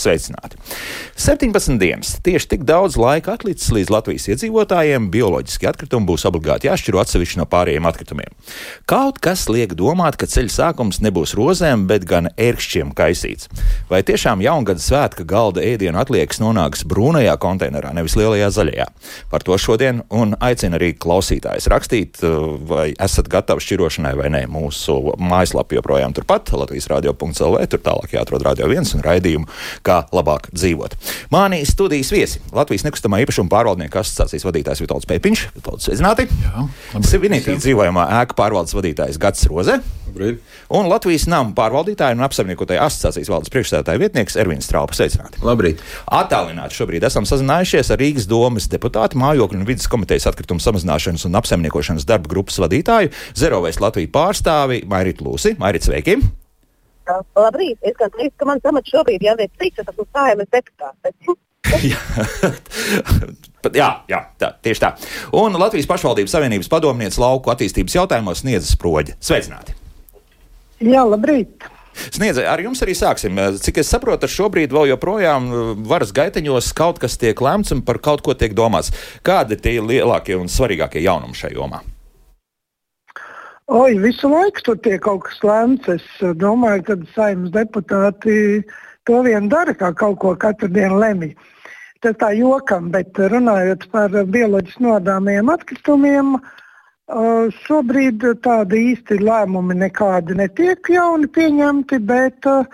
[0.00, 0.06] labāk dzīvot.
[0.06, 0.59] Esiet sveicināti!
[1.20, 2.14] 17 dienas.
[2.22, 7.46] Tieši tik daudz laika atlicis līdz Latvijas iedzīvotājiem bioloģiski atkritumi būs obligāti jāšķiro atsevišķi no
[7.50, 8.34] pārējiem atkritumiem.
[8.88, 13.50] Kaut kas liek domāt, ka ceļa sākums nebūs rozēm, bet gan ērkšķiem kaisīts.
[13.90, 18.88] Vai tiešām jaungada svētka galda ēdienu atliekas nonāks brūnajā konteinerā, nevis lielajā zaļajā?
[19.32, 22.22] Par to šodien un aicinu arī klausītājus rakstīt,
[22.70, 24.44] vai esat gatavi šķirošanai vai nē.
[24.50, 29.48] Mūsu mājaslapa joprojām turpat, Latvijas radio.lv, tur tālāk jāatrod radio viens un raidījums pētījumu,
[29.82, 30.96] kā labāk dzīvot.
[31.30, 35.46] Mani studijas viesi- Latvijas nekustamā īpašuma pārvaldnieku asociācijas vadītājs Vitals Pēpiņš.
[35.54, 36.28] Vitals, sveicināti!
[37.06, 39.80] Sevinītī dzīvojamā ēka pārvaldes vadītājs Gats Roze.
[40.10, 40.40] Labrīt.
[40.74, 44.96] Un Latvijas nama pārvaldītāja un apsaimniekotāja asociācijas valdes priekšstādātāja vietnieks Ervīns Strāpa.
[44.96, 45.42] Sveicināti!
[45.46, 45.84] Labrīt!
[46.10, 51.40] Attālināti šobrīd esam sazinājušies ar Rīgas domas deputātu, mājokļu un vidas komitejas atkritumu samazināšanas un
[51.40, 55.56] apsaimniekošanas darba grupas vadītāju, Zerovēs Latviju pārstāvi Mairitu Lūsi.
[55.62, 56.39] Mairit, sveiki!
[57.38, 61.34] Labrīt, es gan teicu, ka mans amats šobrīd jau ir cits, es esmu sājumas deputāts.
[63.80, 64.94] jā, jā tā, tieši tā.
[65.36, 69.18] Un Latvijas pašvaldības savienības padomniece lauku attīstības jautājumos sniedz sproģi.
[69.22, 69.76] Sveicināti!
[70.80, 71.68] Jā, labrīt!
[72.00, 73.36] Sniedze, ar jums arī sāksim.
[73.60, 78.00] Cik es saprotu, šobrīd vēl joprojām uh, varas gaiteņos kaut kas tiek lemts un par
[78.02, 78.92] kaut ko tiek domāts.
[79.26, 81.82] Kādi tie lielākie un svarīgākie jaunumi šajā jomā?
[83.70, 85.86] Oi, visu laiku tur tiek kaut kas lēmts.
[85.92, 88.64] Es eh, domāju, ka saimnes deputāti
[89.06, 91.28] to vien dara, kā kaut ko katru dienu lemj.
[92.02, 100.34] Tas tā jokam, bet runājot par bioloģiski nodāmiem atkritumiem, eh, šobrīd tādi īsti lēmumi nekādi
[100.42, 102.66] netiek jauni pieņemti, bet uh,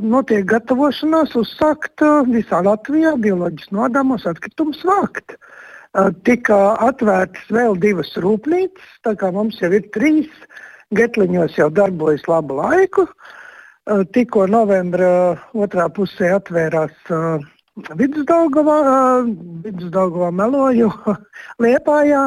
[0.00, 5.36] notiek gatavošanās uzsākt visā Latvijā bioloģiski nodāmos atkritumus vākt.
[6.28, 8.88] Tika atvērtas vēl divas rūpnīcas.
[9.06, 10.28] Tā kā mums jau ir trīs,
[10.94, 13.06] Getliņos jau darbojas labu laiku.
[14.14, 15.08] Tikko novembra
[15.54, 16.94] otrā pusē atvērās
[17.96, 18.76] Vidusdaugavā,
[19.64, 20.90] Vidusdaugavā meloju
[21.64, 22.26] Liepājā,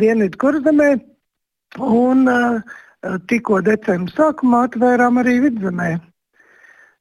[0.00, 0.90] Dienvidu kurzemē.
[1.82, 2.26] Un
[3.30, 5.92] tikko decembra sākumā atvērām arī Vidzemē,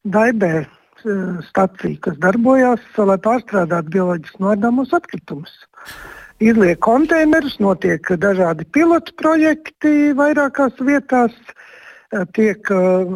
[0.07, 0.53] Daibē
[1.47, 5.53] stacija, kas darbojās, lai pārstrādātu bioloģiski nodāmus atkritumus.
[6.41, 11.35] Izliek konteinerus, notiek dažādi pilotu projekti vairākās vietās,
[12.11, 13.11] eh, tiek uh,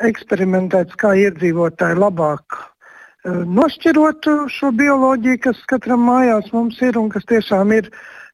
[0.00, 7.28] eksperimentēts, kā iedzīvotāji labāk uh, nošķirot šo bioloģiju, kas katram mājās mums ir un kas
[7.28, 7.90] tiešām ir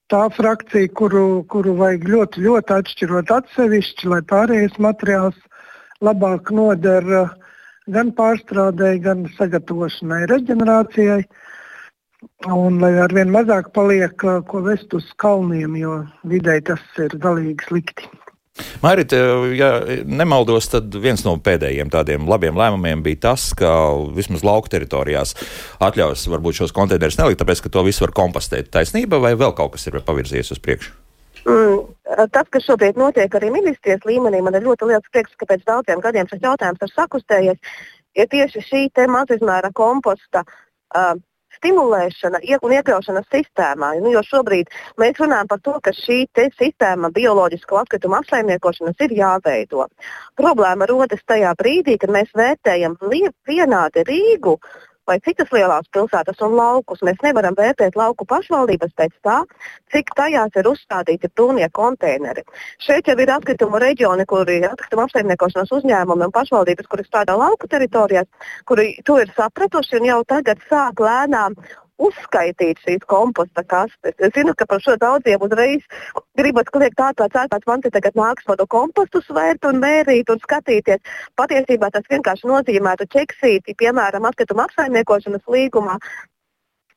[0.06, 5.42] tā frakcija, kuru, kuru vajag ļoti, ļoti atšķirot atsevišķi, lai pārējais materiāls
[6.06, 7.26] labāk nodara
[7.92, 11.22] gan pārstrādēji, gan sagatavošanai, reģenerācijai.
[12.50, 17.68] Un lai ar vien mazāk paliek ko vest uz kalniem, jo vidē tas ir galīgi
[17.68, 18.08] slikti.
[18.80, 19.12] Mairit,
[19.56, 19.70] ja
[20.08, 23.70] nemaldos, tad viens no pēdējiem tādiem labiem lēmumiem bija tas, ka
[24.16, 25.36] vismaz lauku teritorijās
[25.84, 28.72] atļaus varbūt šos konteinerus nelikt, tāpēc, ka to visu var kompostēt.
[28.72, 31.05] Taisnība vai vēl kaut kas ir pavirzies uz priekšu?
[31.46, 31.84] Mm,
[32.34, 36.02] tas, kas šobrīd notiek arī ministrijas līmenī, man ir ļoti liels prieks, ka pēc daudziem
[36.02, 37.78] gadiem šis jautājums ir sakustējies.
[38.16, 41.14] Ir tieši šī mazizmēra komposta uh,
[41.58, 43.92] stimulēšana un iekļaušana sistēmā.
[44.02, 46.18] Nu, jo šobrīd mēs runājam par to, ka šī
[46.58, 49.86] sistēma bioloģisko atkritumu apsaimniekošanas ir jāveido.
[50.40, 52.98] Problēma rodas tajā brīdī, kad mēs vērtējam
[53.48, 54.56] vienādi Rīgu
[55.06, 57.02] vai citas lielās pilsētas un laukus.
[57.06, 59.38] Mēs nevaram vērtēt lauku pašvaldības pēc tā,
[59.94, 62.44] cik tajās ir uzstādīti pilnie konteineri.
[62.82, 67.70] Šeit jau ir atkritumu reģioni, kur ir atkritumu apsaimniekošanas uzņēmumi un pašvaldības, kuras strādā lauku
[67.70, 68.28] teritorijās,
[68.68, 71.58] kuri to ir sapratuši un jau tagad sāk lēnām
[72.02, 74.14] uzskaitīt šīs komposta kastes.
[74.18, 75.84] Es zinu, ka par šo daudziem uzreiz
[76.38, 81.02] gribat kliegt ārprāts, ārprāts man te tagad nāks no kompostu svērt un mērīt un skatīties.
[81.40, 85.98] Patiesībā tas vienkārši nozīmētu ķeksīti, piemēram, atkrituma apsaimniekošanas līgumā,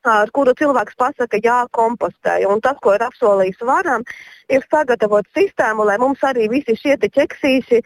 [0.07, 2.39] ar kuru cilvēks pasaka, jā, kompostē.
[2.47, 4.05] Un tas, ko ir apsolījis varam,
[4.49, 7.83] ir sagatavot sistēmu, lai mums arī visi šie ķeksīši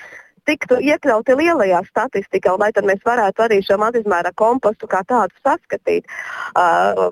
[0.50, 6.10] tiktu iekļauti lielajā statistikā, lai tad mēs varētu arī šo mazizmēra kompostu kā tādu saskatīt.
[6.54, 7.10] Uh,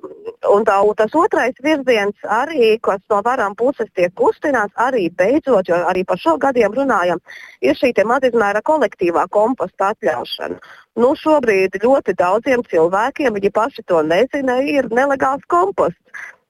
[0.56, 5.70] un tā, un tas otrais virziens, arī, kas no varam puses tiek kustināts, arī beidzot,
[5.72, 7.22] jo arī par šo gadiem runājam,
[7.62, 10.60] ir šī mazizmēra kolektīvā komposta atļaušana.
[11.00, 16.00] Nu, šobrīd ļoti daudziem cilvēkiem, viņi paši to nezina, ir nelegāls komposts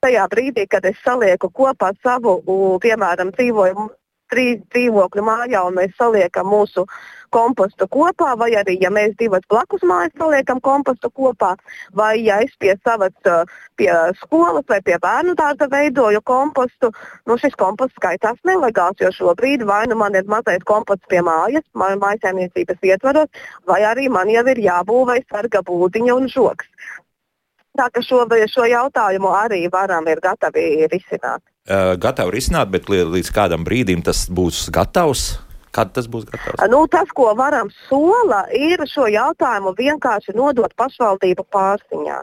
[0.01, 2.39] tajā brīdī, kad es salieku kopā savu,
[2.81, 3.89] piemēram, dzīvojumu
[4.31, 6.85] trīs dzīvokļu mājā un mēs saliekam mūsu
[7.31, 11.53] kompostu kopā, vai arī, ja mēs divas blakus mājas saliekam kompostu kopā,
[11.95, 13.15] vai ja es pie savas,
[13.79, 13.89] pie
[14.19, 16.91] skolas vai pie bērnu dārza veidoju kompostu,
[17.27, 21.67] nu šis komposts skaitās nelegāls, jo šobrīd vai nu man ir mazais komposts pie mājas,
[21.75, 26.67] mājasēmniecības ietvaros, vai arī man jau ir jābūvē sarga būdiņa un žoks.
[27.79, 31.39] Tā ka šo, šo jautājumu arī varam ir gatavi risināt.
[31.69, 35.35] Uh, gatavi risināt, bet līdz kādam brīdim tas būs gatavs.
[35.71, 36.57] Kad tas būs gatavs?
[36.73, 42.17] Nu, tas, ko varam sola, ir šo jautājumu vienkārši nodot pašvaldību pārziņā.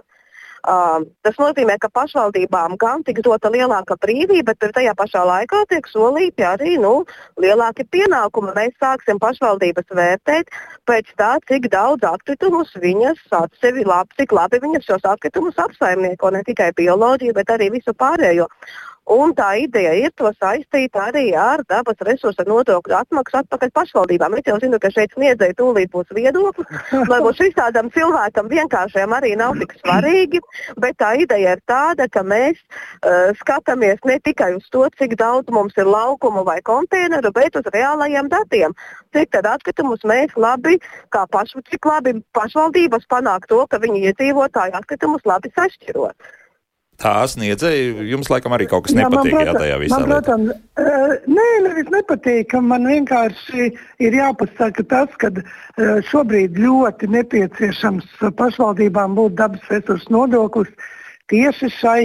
[0.68, 5.86] Uh, tas nozīmē, ka pašvaldībām gan tiks dota lielāka brīvība, bet tajā pašā laikā tiek
[5.86, 7.06] solīti arī nu,
[7.38, 8.56] lielāki pienākumi.
[8.58, 10.50] Mēs sāksim pašvaldības vērtēt
[10.90, 16.42] pēc tā, cik daudz atkritumus viņas atsevi labi, cik labi viņas šos atkritumus apsaimnieko, ne
[16.42, 18.50] tikai bioloģiju, bet arī visu pārējo.
[19.08, 24.34] Un tā ideja ir to saistīt arī ar dabas resursu nodokļu atmaksu atpakaļ pašvaldībām.
[24.36, 26.66] Es jau zinu, ka šeit sniedzēji tūlīt būs viedokli.
[27.10, 30.42] Varbūt šis tādam cilvēkam vienkāršiem arī nav tik svarīgi,
[30.84, 35.48] bet tā ideja ir tāda, ka mēs uh, skatāmies ne tikai uz to, cik daudz
[35.56, 38.76] mums ir laukumu vai konteineru, bet uz reālajiem datiem.
[39.16, 40.76] Cik tad atkritumus mēs labi,
[41.14, 46.28] kā pašu, cik labi pašvaldības panāk to, ka viņi iedzīvotāji atkritumus labi sašķirot.
[46.98, 49.98] Tā sniedzēja, jums laikam arī kaut kas jā, nepatīk jā, tajā visā.
[50.02, 50.48] Man, protams,
[50.82, 53.68] uh, nē, nevis nepatīk, man vienkārši
[54.02, 55.44] ir jāpasaka tas, ka uh,
[56.08, 60.72] šobrīd ļoti nepieciešams pašvaldībām būt dabas resursu nodoklis
[61.30, 62.00] tieši šai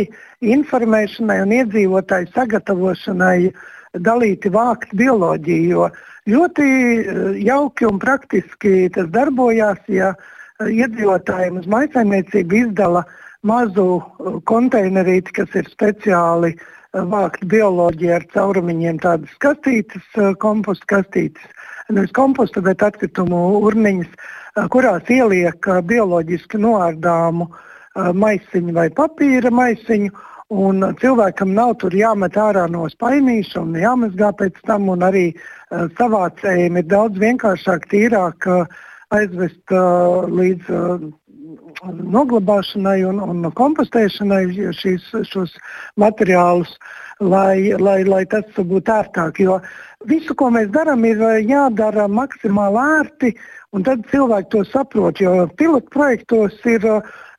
[0.46, 3.50] informēšanai un iedzīvotāju sagatavošanai
[3.98, 5.90] dalīti vākt bioloģiju, jo
[6.36, 10.14] ļoti uh, jauki un praktiski tas darbojās, ja
[10.62, 18.26] iedzīvotājiem uz maisaimniecību izdala uh, mazu uh, konteinerīti, kas ir speciāli uh, vākt bioloģiju ar
[18.34, 21.52] caurumiņiem, tādas kastītes, uh, kompostu kastītes.
[21.92, 24.14] Nevis kompostu, bet atkritumu urniņas,
[24.72, 27.50] kurās ieliek bioloģiski noārdāmu
[28.16, 30.14] maisiņu vai papīra maisiņu.
[30.54, 34.88] Un cilvēkam nav tur jāmet ārā no spainīša un jāmazgā pēc tam.
[35.06, 38.82] Arī uh, savācējiem ir daudz vienkāršāk, tīrāk uh,
[39.14, 41.08] aizvest uh, līdz uh,
[41.84, 44.44] noglabāšanai un, un kompostēšanai
[44.78, 45.56] šīs, šos
[46.00, 46.72] materiālus,
[47.20, 49.40] lai, lai, lai tas būtu ērtāk.
[49.44, 49.60] Jo
[50.10, 53.34] visu, ko mēs darām, ir jādara maksimāli ērti,
[53.74, 55.22] un tad cilvēki to saprot.
[55.22, 56.88] Jo pilotu projektos ir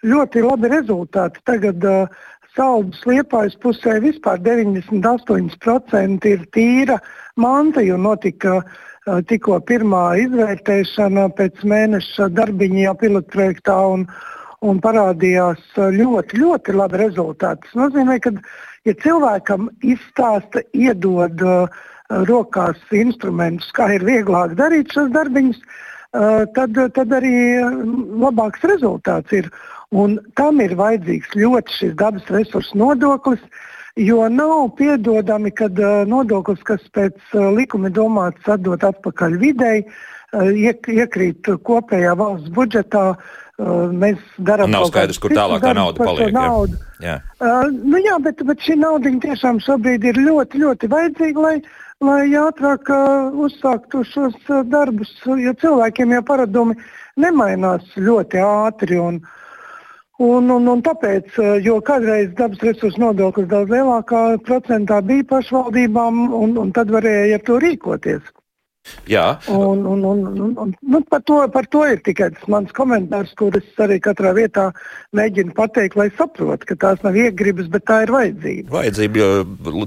[0.05, 1.43] ļoti labi rezultāti.
[1.49, 2.09] Tagad uh,
[2.55, 7.01] Saldus liepājas pusē vispār 98% ir tīra
[7.35, 13.77] manta, jo notika uh, tikko pirmā izvērtēšana pēc mēneša darbiņa jau pilotprojektā.
[13.97, 14.07] Un,
[14.65, 17.67] un parādījās ļoti, ļoti labi rezultāti.
[17.67, 18.33] Tas nozīmē, ka,
[18.89, 21.83] ja cilvēkam izstāsta, iedod uh,
[22.31, 27.37] rokās instrumentus, kā ir vieglāk darīt šos darbiņus, uh, tad, tad arī
[28.25, 29.53] labāks rezultāts ir.
[29.95, 33.43] Un tam ir vajadzīgs ļoti šis dabas resursu nodoklis,
[33.97, 40.51] jo nav piedodami, kad uh, nodoklis, kas pēc uh, likuma domāts atdot atpakaļ videi, uh,
[40.51, 46.03] iek, iekrīt kopējā valsts budžetā, uh, Uh, mēs darām Nav skaidrs, kur tālāk tā nauda
[46.03, 46.33] paliek.
[46.35, 46.75] Naudu.
[46.99, 51.53] Jā, uh, nu jā bet, bet šī nauda tiešām šobrīd ir ļoti, ļoti vajadzīga, lai,
[52.03, 55.13] lai ātrāk uh, uzsāktu šos uh, darbus.
[55.39, 56.75] Jo cilvēkiem jau paradumi
[57.23, 58.99] nemainās ļoti ātri.
[58.99, 59.23] Un,
[60.23, 66.29] Un, un, un tāpēc, uh, jo kādreiz dabas resursu nodoklis daudz lielākā procentā bija pašvaldībām,
[66.39, 68.23] un, un tad varēja ar to rīkoties.
[69.09, 69.39] Jā.
[69.49, 73.33] Un, un, un, un, un, nu, par, to, par to ir tikai tas mans komentārs,
[73.39, 74.67] kurus arī katrā vietā
[75.17, 78.69] mēģinu pateikt, lai saprotu, ka tās nav iegribas, bet tā ir vajadzība.
[78.75, 79.31] Vajadzība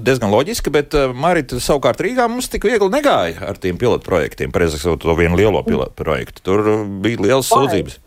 [0.02, 4.54] diezgan loģiska, bet uh, Marita savukārt Rīgā mums tik viegli negāja ar tiem pilotu projektiem,
[4.54, 6.44] prezentējot to vienu lielo pilotu projektu.
[6.50, 6.66] Tur
[7.02, 8.02] bija liels sūdzības.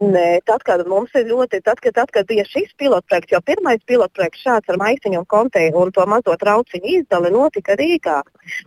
[0.00, 3.82] Nē, tad, kad mums ir ļoti, tad, kad, tad, kad bija šis pilotprojekts, jo pirmais
[3.84, 8.14] pilotprojekts šāds ar maisiņu un konteineru un to mazo trauciņu izdali notika Rīgā.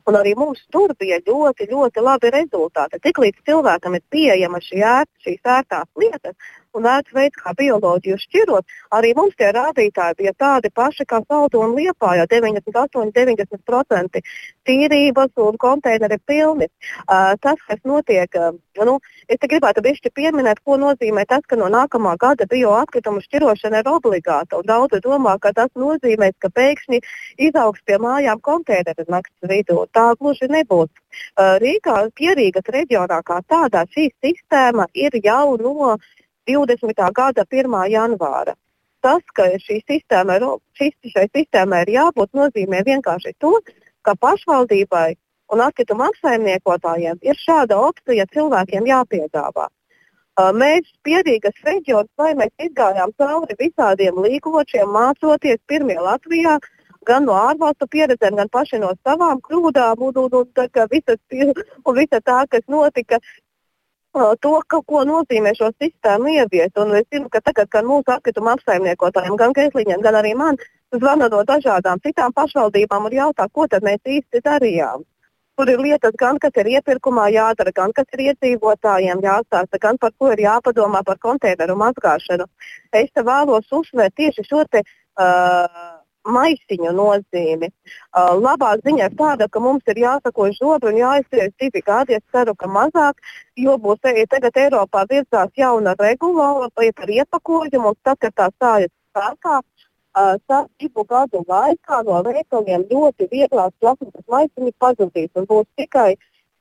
[0.06, 3.02] Un arī mums tur bija ļoti, ļoti labi rezultāti.
[3.08, 6.38] Tiklīdz cilvēkam ir pieejama šī ērt, šīs ērtās lietas,
[6.77, 11.62] un ētas veids, kā bioloģiju šķirot, arī mums tie rādītāji bija tādi paši kā saldu
[11.63, 14.22] un liepā, jo 98-90%
[14.68, 16.70] tīrības un konteineri pilni.
[17.03, 21.60] Uh, tas, kas notiek, uh, nu, es te gribētu bišķi pieminēt, ko nozīmē tas, ka
[21.60, 24.62] no nākamā gada bioatkritumu šķirošana ir obligāta.
[24.68, 27.01] Daudzi domā, ka tas nozīmē, ka pēkšņi
[27.50, 29.84] izaugs pie mājām konteineri naktas vidū.
[29.94, 30.92] Tā gluži nebūs.
[31.38, 35.98] Uh, Rīgā, Pierīgas reģionā kā tādā šī sistēma ir jau no
[36.48, 37.12] 20.
[37.14, 37.88] gada 1.
[37.90, 38.56] janvāra.
[39.04, 40.38] Tas, ka šī sistēma
[40.80, 43.58] šis, šai sistēmai ir jābūt, nozīmē vienkārši to,
[44.04, 45.16] ka pašvaldībai
[45.52, 49.68] un atkrituma apsaimniekotājiem ir šāda opcija cilvēkiem jāpiedāvā.
[50.34, 56.58] Uh, mēs pierīgas reģionos, vai mēs izgājām cauri visādiem līgočiem, mācoties pirmie Latvijā,
[57.06, 61.20] gan no ārvalstu pieredzēm, gan paši no savām kļūdām, un, un, un, tā, visas,
[61.86, 63.52] un visa tā, kas notika, uh,
[64.13, 66.77] to, ka, ko nozīmē šo sistēmu ieviest.
[66.77, 70.60] Un es zinu, ka tagad, kad mūsu atkrituma apsaimniekotājiem, gan Kreisliņiem, gan arī man,
[70.93, 75.03] zvana no dažādām citām pašvaldībām un jautā, ko tad mēs īsti darījām.
[75.58, 80.13] Tur ir lietas, gan kas ir iepirkumā jādara, gan kas ir iedzīvotājiem jāstāsta, gan par
[80.17, 82.48] ko ir jāpadomā par konteineru mazgāšanu.
[82.93, 85.93] Es te vēlos uzsvērt tieši šo te, uh,
[86.25, 87.70] maisiņu nozīmi.
[87.70, 92.18] Uh, labā ziņa ir tāda, ka mums ir jāsako žobi un jāizsver divi gadi.
[92.20, 93.20] Es ceru, ka mazāk,
[93.60, 99.62] jo būs tagad Eiropā virzās jauna regula par iepakojumu, un tad, kad tā stājas spēkā,
[99.62, 106.13] uh, divu gadu laikā no veikaliem ļoti vieglās plasmasas maisiņi pazudīs un būs tikai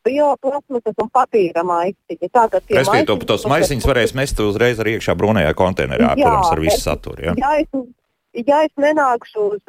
[0.02, 2.28] bioplasmasas un papīra maisiņi.
[2.33, 6.62] Tātad tie to, tos maisiņus varēs mest uzreiz ar iekšā brūnējā konteinerā, jā, protams, ar
[6.64, 7.28] visu saturu.
[7.28, 7.35] Ja?
[7.38, 7.85] Jā, es,
[8.35, 9.62] ja es nenākšu uz,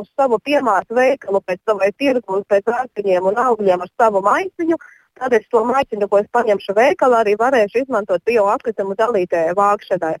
[0.00, 4.78] uz savu piemāru veikalu pēc savai tirgus, pēc rāciņiem un augļiem ar savu maisiņu,
[5.14, 10.16] Tad es to maisiņu, ko es paņemšu veikalā, arī varēšu izmantot bioatkritumu dalītēji vākšanai.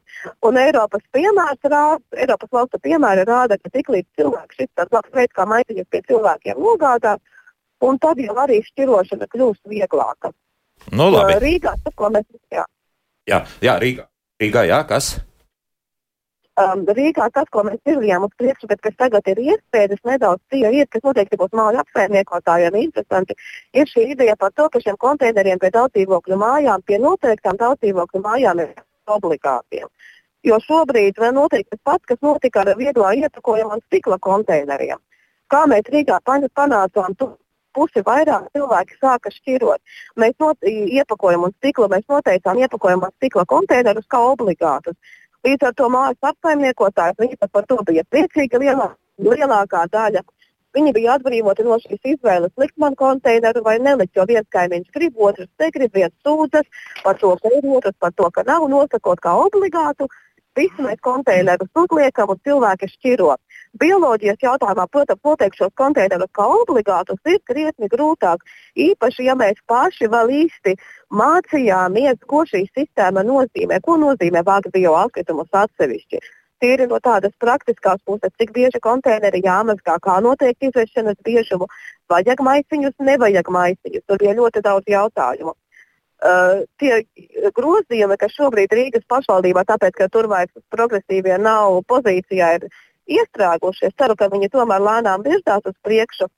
[0.46, 5.48] Un Eiropas rāda, Eiropas valstu piemēri rāda, ka tiklīdz cilvēks šis tāds labs veids, kā
[5.50, 7.18] maisiņus pie cilvēkiem nogādāt,
[7.82, 10.30] un tad jau arī šķirošana kļūst vieglāka.
[10.92, 11.40] Nu, labi.
[11.42, 12.30] Rīgā tas, ko mēs.
[12.54, 12.62] Jā,
[13.26, 14.06] jā, jā Rīgā.
[14.42, 15.16] Rīgā, jā, kas?
[16.60, 20.86] Um, Rīgā tas, ko mēs virzījām uz priekšu, bet kas tagad ir iespējas nedaudz cieņa,
[20.90, 23.36] kas noteikti būs māju apsaimniekotājiem interesanti,
[23.74, 28.64] ir šī ideja par to, ka šiem konteineriem pie daudzdzīvokļu mājām, pie noteiktām daudzdzīvokļu mājām
[28.64, 28.74] ir
[29.06, 29.88] obligātiem.
[30.44, 35.00] Jo šobrīd vēl notiek tas pats, kas notika ar vieglā ietekojuma un stikla konteineriem.
[35.48, 37.32] Kā mēs Rīgā panācām to
[37.74, 39.82] pusi vairāk cilvēki sāka šķirot.
[40.20, 44.96] Mēs not, iepakojumu un stiklu, mēs noteicām iepakojumu un stikla konteinerus kā obligātus.
[45.44, 48.88] Līdz ar to mājas apsaimniekotājs viņi pat par to bija priecīgi lielā,
[49.20, 50.22] lielākā daļa.
[50.74, 55.20] Viņi bija atbrīvoti no šīs izvēles likt man konteineru vai nelikt, jo viens kaimiņš grib,
[55.28, 56.66] otrs negrib, viens sūdzas
[57.04, 60.08] par to, ka ir otrs, par to, ka nav nosakot kā obligātu.
[60.54, 63.32] Visi mēs konteinerus uzliekam un cilvēki šķiro.
[63.82, 68.44] Bioloģijas jautājumā, protams, noteikt šos konteinerus kā obligātus ir krietni grūtāk.
[68.78, 70.76] Īpaši, ja mēs paši vēl īsti
[71.10, 76.22] mācījāmies, ko šī sistēma nozīmē, ko nozīmē vākt bioatkritumus atsevišķi.
[76.62, 81.66] Tīri no tādas praktiskās puses, cik bieži konteineri jāmazgā, kā noteikti izvešanas biežumu,
[82.08, 84.06] vajag maisiņus, nevajag maisiņus.
[84.06, 85.58] Tur bija ļoti daudz jautājumu.
[86.24, 87.02] Uh, tie
[87.52, 92.68] grozījumi, kas šobrīd Rīgas pašvaldībā, tāpēc, ka tur vairs progresīvie nav pozīcijā, ir
[93.04, 93.90] iestrēguši.
[93.90, 96.30] Es ceru, ka viņi tomēr lēnām virzās uz priekšu.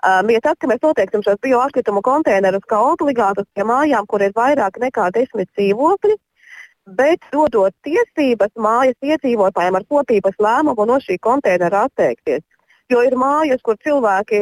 [0.00, 4.36] Um, ja tad, kad mēs noteiksim šos bioatkritumu konteinerus kā obligātus pie mājām, kur ir
[4.36, 6.16] vairāk nekā desmit dzīvokļi,
[7.00, 12.44] bet dodot tiesības mājas iedzīvotājiem ar kopības lēmumu no šī konteinera atteikties.
[12.90, 14.40] Jo ir mājas, kur cilvēki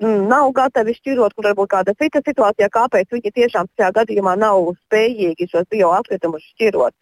[0.00, 5.50] nav gatavi šķirot, kur varbūt kāda cita situācija, kāpēc viņi tiešām šajā gadījumā nav spējīgi
[5.50, 6.96] šos bioatkritumus šķirot.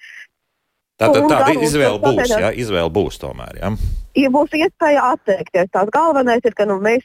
[0.98, 3.60] Tā, tā, tāda izvēle būs, jā, izvēle būs tomēr.
[3.60, 3.72] Jā.
[4.18, 7.04] Ja būs iespēja atteikties, tās galvenais ir, ka nu, mēs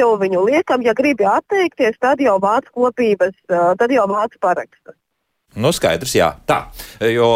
[0.00, 4.96] tev viņu liekam, ja gribi atteikties, tad jau vāc kopības, tad jau vāc parakstus.
[5.54, 6.32] Nu, skaidrs, jā.
[6.48, 6.64] Tā.
[7.06, 7.28] Jo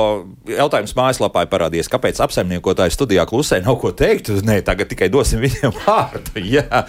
[0.50, 4.32] jautājums mājaslapā ir parādījies, kāpēc apsaimniekotāji studijā klusē nav ko teikt.
[4.46, 6.42] Nē, tagad tikai dosim viņiem vārdu.
[6.42, 6.82] Jā.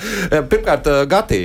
[0.50, 1.39] Pirmkārt, Gati,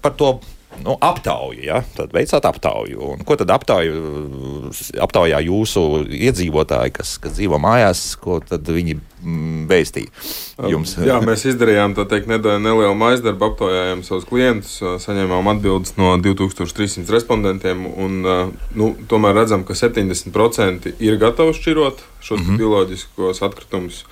[0.00, 0.38] par to
[0.84, 1.60] nu, aptauju.
[1.64, 1.80] Ja?
[1.96, 3.00] Tad veicāt aptauju.
[3.14, 4.70] Un ko tad aptauju,
[5.02, 10.96] aptaujā jūsu iedzīvotāji, kas, kas dzīvo mājās, ko tad viņi mm, vēstīja jums?
[11.04, 17.84] Jā, mēs izdarījām teikt, nelielu maizdarbu, aptaujājām savus klientus, saņēmām atbildes no 2300 respondentiem.
[17.90, 18.22] Un,
[18.76, 22.64] nu, tomēr redzam, ka 70% ir gatavi šķirot šos mm -hmm.
[22.64, 24.04] bioloģiskos atkritumus.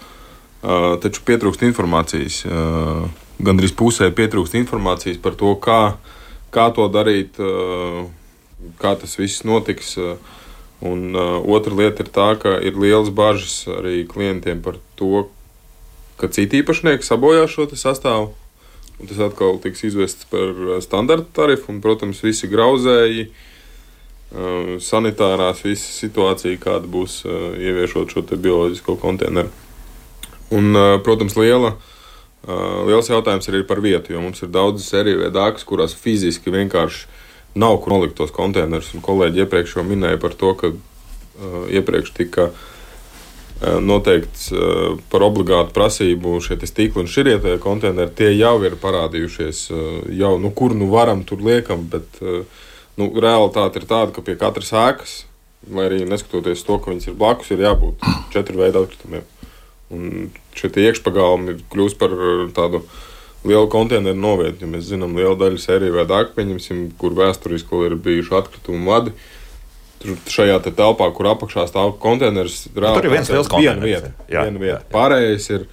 [0.59, 2.45] Uh, taču pietrūkst informācijas.
[2.45, 3.09] Uh,
[3.39, 6.17] Gan arī pusē pietrūkst informācijas par to, kā uh,
[6.55, 7.39] kā to darīt,
[8.81, 9.97] kā tas viss notiks.
[10.79, 15.25] Un uh, otra lieta ir tā, ka ir liels bažas arī klientiem par to,
[16.23, 18.31] ka citi īpašnieki sabojā šo sastāvu.
[18.99, 23.29] Un tas atkal tiks izvests par standarta tarifu, un, protams, visi grauzēji,
[24.83, 29.51] sanitārās, visa situācija, kāda būs ieviešot šo bioloģisko konteineru.
[30.55, 30.75] Un,
[31.07, 31.98] protams, liela Uh,
[32.47, 37.07] liels jautājums arī par vietu, jo mums ir daudz sēriju viedākas, kurās fiziski vienkārši
[37.59, 38.93] nav kur nolikt tos konteinerus.
[39.03, 40.77] Kolēģi iepriekš jau minēja par to, ka uh,
[41.73, 42.51] iepriekš tika
[43.59, 44.53] noteikts
[45.11, 48.15] par obligātu prasību šie stīkli un šķirietie konteineri.
[48.15, 49.65] Tie jau ir parādījušies,
[50.15, 54.71] jau nu, kur nu varam, tur liekam, bet nu, realitāte ir tāda, ka pie katras
[54.71, 55.17] ēkas,
[55.75, 59.27] lai arī neskatoties to, ka viņas ir blakus, ir jābūt četru veidu atkritumiem.
[59.95, 62.13] Un šie iekšpagalmi kļūst par
[62.57, 62.83] tādu
[63.49, 64.69] lielu konteineru novietni.
[64.69, 66.47] Mēs zinām, liela daļa sēriju vai dārga,
[67.01, 69.15] kur vēsturiski ir bijuši atkritumu vadi.
[69.99, 73.83] Tur šajā te telpā, kur apakšā stāv konteiners, nu, tur ir viens liels konteiners.
[73.83, 74.29] Viena vieta.
[74.31, 74.77] Jā, viena vieta.
[74.77, 74.93] Jā, jā.
[74.93, 75.65] Pārējais ir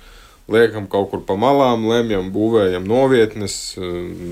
[0.56, 3.60] liekam kaut kur pa malām, lemjam, būvējam novietnes,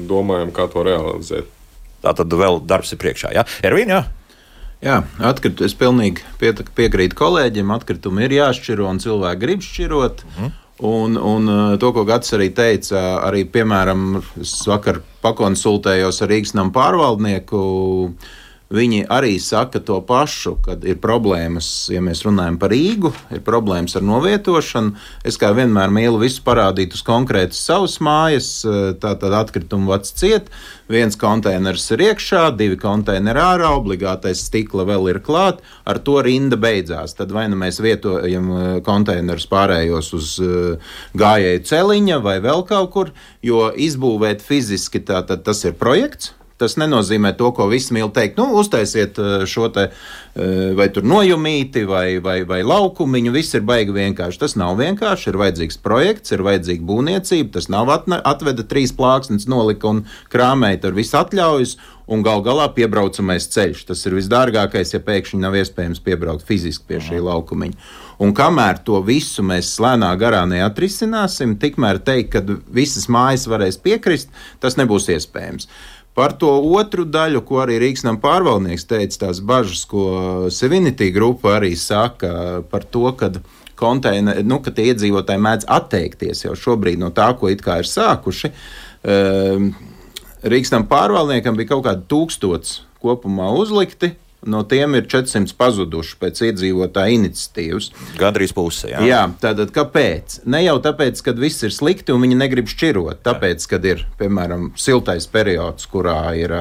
[0.09, 1.51] domājam, kā to realizēt.
[2.03, 3.35] Tā tad vēl darbs ir priekšā.
[3.37, 3.99] Jā, Ervīna.
[4.01, 4.22] Jā.
[4.83, 7.71] Jā, atkrit, es pilnīgi piekrītu kolēģim.
[7.71, 10.25] Atkritumi ir jāšķiro un cilvēki grib šķirot.
[10.35, 10.53] Mm.
[10.83, 16.73] Un, un to, ko Gats arī teica, arī, piemēram, es vakar pakonsultējos ar Rīgas namu
[16.75, 17.61] pārvaldnieku.
[18.09, 18.31] Uh,
[18.73, 23.93] Viņi arī saka to pašu, kad ir problēmas, ja mēs runājam par Rīgu, ir problēmas
[23.99, 24.95] ar novietošanu.
[25.29, 28.49] Es kā vienmēr mīlu visu parādīt uz konkrētas savas mājas,
[28.97, 30.49] tātad atkritumu vats ciet,
[30.89, 36.57] viens konteiners ir iekšā, divi konteineri ārā, obligātais stikla vēl ir klāt, ar to rinda
[36.57, 37.13] beidzās.
[37.13, 40.35] Tad vai nu mēs vietojam konteinerus pārējos uz
[41.13, 47.33] gājēju celiņa vai vēl kaut kur, jo izbūvēt fiziski tā, tas ir projekts Tas nenozīmē
[47.35, 48.37] to, ko visi mīl teikt.
[48.39, 53.33] Nu, uztaisiet eh, šo te eh, vai tur nojumīti vai, vai, vai laukumiņu.
[53.35, 54.39] Viss ir baigi vienkārši.
[54.45, 55.27] Tas nav vienkārši.
[55.33, 57.51] Ir vajadzīgs projekts, ir vajadzīga būvniecība.
[57.57, 61.75] Tas nav atne, atveda trīs plāksnes, nolika un krāmēja ar visu atļaujas.
[62.13, 63.83] Un gal galā piebraucamais ceļš.
[63.91, 67.91] Tas ir visdārgākais, ja pēkšņi nav iespējams piebraukt fiziski pie šī laukumiņa.
[68.23, 74.31] Un kamēr to visu mēs lēnā garā neatrisināsim, tikmēr teikt, ka visas mājas varēs piekrist,
[74.63, 75.67] tas nebūs iespējams.
[76.13, 80.05] Par to otru daļu, ko arī Rīgasnam pārvaldnieks teica, tās bažas, ko
[80.53, 83.31] Sevinity grupa arī saka par to, ka
[83.79, 87.89] konteineri, nu, ka tie iedzīvotāji mēdz atteikties jau šobrīd no tā, ko it kā ir
[87.89, 88.53] sākuši.
[89.09, 89.71] Ehm,
[90.43, 94.13] Rīgasnam pārvaldniekam bija kaut kādi tūkstots kopumā uzlikti.
[94.45, 97.89] No tiem ir 400 pazuduši pēc iedzīvotāja iniciatīvas.
[98.19, 98.89] Gandrīz puse.
[98.91, 100.41] Jā, jā tātad kāpēc?
[100.49, 103.21] Ne jau tāpēc, ka viss ir slikti un viņi negrib šķirot.
[103.23, 106.53] Tāpēc, kad ir, piemēram, siltais periods, kurā ir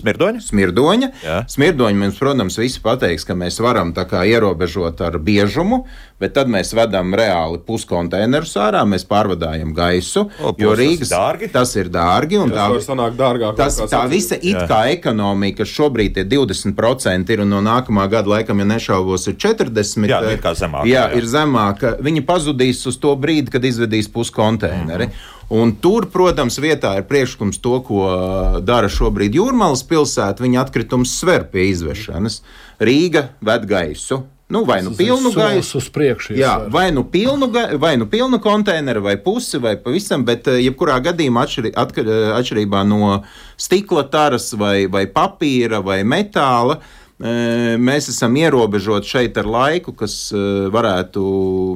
[0.00, 0.42] smirdoņa.
[0.48, 1.10] Smirdoņa.
[1.50, 5.84] smirdoņa mums, protams, visi pateiks, ka mēs varam ierobežot ar biežumu,
[6.20, 10.26] bet tad mēs vedam reāli puskonteinerus ārā, mēs pārvadājam gaisu.
[10.42, 11.12] O, jo Rīgas
[11.52, 12.40] tas ir dārgi.
[12.50, 17.42] Tas tā, dārgāk, tas, tā visa it kā ekonomika, kas šobrīd ir 20% 40% ir
[17.44, 20.08] un no nākamā gada laikam, ja nešaubos, ir 40%.
[20.10, 20.88] Jā, ir kā zemāka.
[20.88, 21.94] Jā, jā, ir zemāka.
[22.02, 25.06] Viņi pazudīs uz to brīdi, kad izvedīs puskonteineri.
[25.06, 25.38] Mm -hmm.
[25.50, 30.42] Un tur, protams, vietā ir priekšlikums to, ko dara šobrīd Jūrmālas pilsēta.
[30.42, 32.42] Viņa atkritums sver pie izvešanas.
[32.78, 36.34] Rīga ved gaisu, Nu, vai nu pilnu gaisu uz priekšu.
[36.34, 37.46] Jā, vai nu pilnu,
[37.78, 42.80] vai nu pilnu konteineru, vai pusi, vai pavisam, bet eh, jebkurā gadījumā atšķirī, eh, atšķirībā
[42.82, 43.20] no
[43.54, 46.80] stikla taras vai, vai papīra vai metāla.
[46.80, 50.14] Uh, mēs esam ierobežoti šeit ar laiku, kas
[50.72, 51.24] varētu,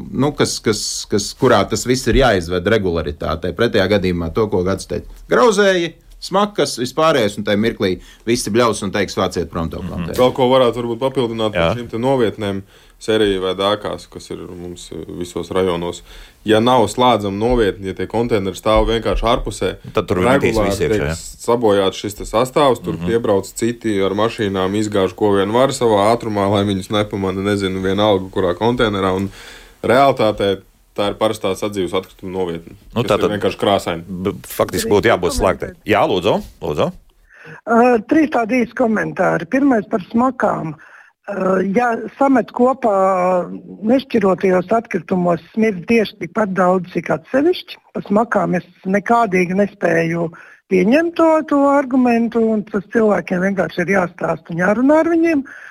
[0.09, 0.80] nu, kas, kas,
[1.11, 3.52] kas, kurā tas viss ir jāizved regularitātei.
[3.57, 5.92] Pretējā gadījumā to, ko Gads teica, grauzēji.
[6.24, 10.22] Smakas, vispārējais, un tajā mirklī visi bļaus un teiks, vāciet prom to kontekstu.
[10.22, 12.64] Vēl ko varētu varbūt papildināt par šīm novietnēm.
[13.04, 14.87] Sērija vai dākās, kas ir mums
[15.18, 15.98] visos rajonos.
[16.48, 21.16] Ja nav slēdzama novietni, ja tie konteineri stāv vienkārši ārpusē, tad tur regulāri tiek ja?
[21.18, 22.80] sabojāts šis sastāvs.
[22.80, 23.10] Tur mm -hmm.
[23.10, 28.30] piebrauc citi ar mašīnām, izgāž ko vien var savā ātrumā, lai viņus nepamana, nezinu, vienalga,
[28.30, 29.12] kurā konteinerā.
[29.16, 29.28] Un
[29.82, 30.62] realitātē
[30.94, 32.76] Tā ir parastā sadzīves atkrituma novietne.
[32.94, 34.35] Nu, tā tad vienkārši krāsaini.
[34.46, 35.72] Faktiski būtu jābūt slēgtai.
[35.90, 36.37] Jā, lūdzu.
[36.62, 36.90] lūdzu.
[37.66, 39.48] Uh, trīs tādi īsi komentāri.
[39.50, 40.76] Pirmais par smakām.
[41.24, 42.94] Uh, ja samet kopā
[43.90, 50.28] nešķirotajos atkritumos smird tieši tikpat daudz, cik atsevišķi, pēc makām es nekādīgi nespēju
[50.70, 55.42] pieņemt to, to argumentu, un tas cilvēkiem vienkārši ir jāstāsta un jārunā ar viņiem.
[55.42, 55.62] Uh,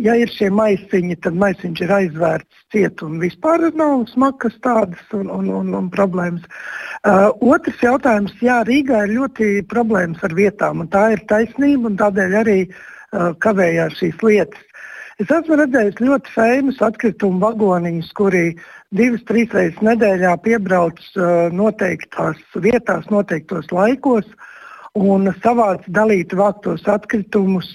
[0.00, 5.28] ja ir šie maisiņi, tad maisiņš ir aizvērts ciet un vispār nav smagas tādas un,
[5.28, 6.46] un, un, un problēmas.
[7.04, 11.98] Uh, otrs jautājums, jā, Rīgā ir ļoti problēmas ar vietām, un tā ir taisnība, un
[12.00, 14.62] tādēļ arī uh, kavējās šīs lietas.
[15.20, 18.42] Es esmu redzējis ļoti famous atkritumu vagoniņus, kuri
[18.96, 21.00] divas, trīs reizes nedēļā piebrauc
[21.56, 24.28] noteiktās vietās, noteiktos laikos
[24.96, 27.70] un savāc dalīt vāktos atkritumus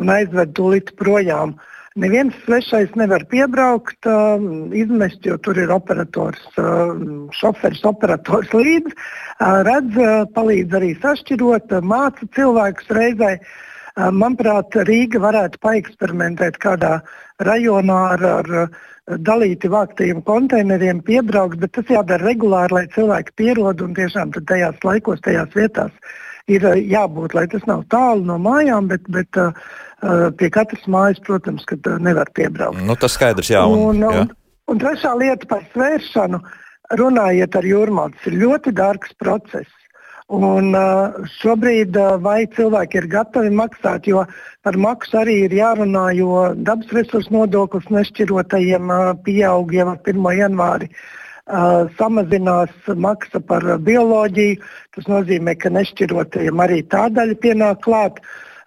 [0.00, 1.56] un aizved tūlīt projām.
[1.94, 4.42] Neviens svešais nevar piebraukt, uh,
[4.74, 6.96] izmest, jo tur ir operators, uh,
[7.38, 8.90] šoferis, operators līdzi.
[8.94, 13.36] Uh, redz, uh, palīdz arī sašķirot, uh, māca cilvēkus reizē.
[13.38, 16.96] Uh, Manuprāt, Rīga varētu paeksperimentēt kādā
[17.46, 23.94] rajonā ar, ar dalīti vāktajiem konteineriem, piebraukt, bet tas jādara regulāri, lai cilvēki pierod un
[23.94, 25.94] tiešām tajās laikos, tajās vietās
[26.50, 29.52] ir jābūt, lai tas nav tālu no mājām, bet, bet uh,
[30.38, 32.82] pie katras mājas, protams, ka nevar piebraukt.
[32.84, 33.64] Nu, tas skaidrs, jā.
[33.64, 34.26] Un, un, jā.
[34.26, 34.34] Un,
[34.72, 36.42] un trešā lieta par svēršanu.
[37.00, 39.70] Runājiet ar jūrmālu, tas ir ļoti dārgs process.
[40.34, 40.72] Un,
[41.38, 44.22] šobrīd vai cilvēki ir gatavi maksāt, jo
[44.64, 48.92] par maksu arī ir jārunā, jo dabas resursu nodoklis nešķirotajiem
[49.24, 50.30] pieaug jau ar 1.
[50.38, 50.88] janvāri.
[50.88, 51.23] Uh,
[51.98, 54.60] samazinās maksa par bioloģiju.
[54.96, 58.20] Tas nozīmē, ka nešķirotajiem arī tā daļa pienāk klāt.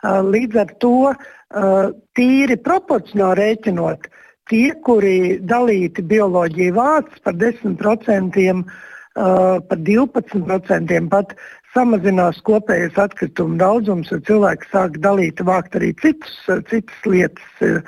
[0.04, 4.06] Uh, līdz ar to uh, tīri proporcionāli rēķinot,
[4.50, 8.62] tie, kuri dalīti bioloģiju vāc par 10%,
[9.18, 11.32] Uh, par 12% pat
[11.74, 16.36] samazinās kopējais atkritumu daudzums, jo cilvēki sāk dalīt, vākt arī citus,
[16.70, 17.80] citas lietas, uh,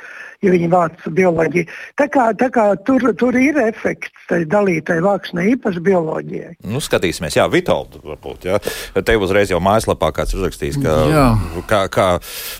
[0.43, 1.67] ja viņi vāc bioloģiju.
[1.99, 6.51] Tā kā, tā kā tur, tur ir efekts tai dalītai vākšanai, īpaši bioloģijai.
[6.69, 8.59] Nu, skatīsimies, jā, Vitolda, varbūt, jā.
[8.93, 11.25] Te uzreiz jau mājaslapā kāds uzrakstījis, ka, jā.
[11.69, 12.07] kā, kā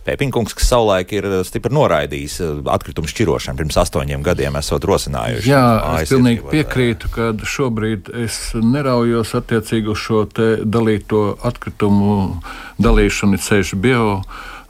[0.08, 5.54] Pēpinkungs, kas savulaik ir stipri noraidījis uh, atkritumu šķirošanu pirms astoņiem gadiem, esot rosinājuši.
[5.54, 5.64] Jā,
[6.02, 12.42] es pilnīgi piekrītu, ka šobrīd es neraujos attiecīgi uz šo te dalīto atkritumu
[12.82, 14.06] dalīšanu ceļu bio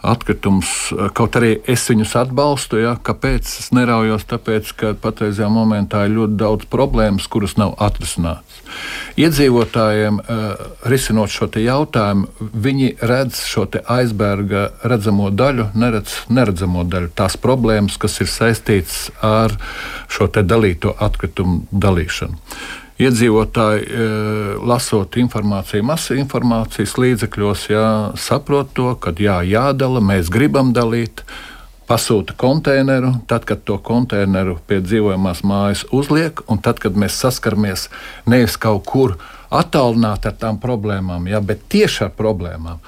[0.05, 0.69] atkritumus.
[1.13, 6.37] Kaut arī es viņus atbalstu, ja, kāpēc es neraujos, tāpēc, ka patreizajā momentā ir ļoti
[6.39, 8.61] daudz problēmas, kuras nav atrisinātas.
[9.19, 17.11] Iedzīvotājiem, uh, risinot šo jautājumu, viņi redz šo aizberga redzamo daļu, neredz neredzamo daļu.
[17.17, 19.57] Tās problēmas, kas ir saistītas ar
[20.07, 22.37] šo dalīto atkritumu dalīšanu
[22.99, 24.07] iedzīvotāji, e,
[24.67, 27.85] lasot informāciju, masu informācijas līdzekļos, jā,
[28.19, 31.23] saprot to, ka jā, jādala, mēs gribam dalīt.
[31.89, 37.87] Pasūta konteineru, tad, kad to konteineru pie dzīvojamās mājas uzliek, un tad, kad mēs saskaramies
[38.29, 39.15] nevis kaut kur
[39.49, 42.83] attālināti ar tām problēmām, ja, bet tieši ar problēmām,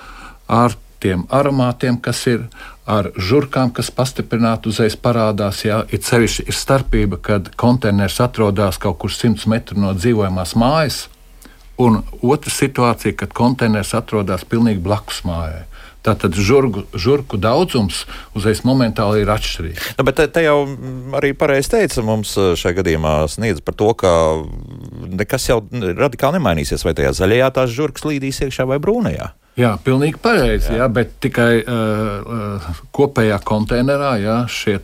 [0.46, 2.46] ar tiem aromātiem, kas ir
[2.90, 5.64] ar žurkām, kas pastiprināti uzreiz parādās.
[5.66, 11.04] Jā, ir sevišķi ir starpība, kad konteiners atrodas kaut kur 100 metru no dzīvojamās mājas,
[11.82, 15.66] un otra situācija, kad konteiners atrodas pilnīgi blakus mājai.
[16.02, 19.92] Tātad žurgu, žurku daudzums uzreiz momentāli ir atšķirīgs.
[20.00, 20.64] Nu, bet te, te jau
[21.18, 24.14] arī pareizi teica, mums eh, šajā gadījumā sniedz par to, ka
[25.12, 26.82] nekas jau radikāli nemainīsies.
[26.88, 29.30] Vai tajā zaļajā tās žurkas līdīs iekšā vai brūnajā?
[29.60, 30.70] Jā, pilnīgi pareizi.
[30.72, 30.86] Jā.
[30.86, 34.78] Jā, bet tikai uh, kopējā konteinerā jā, šie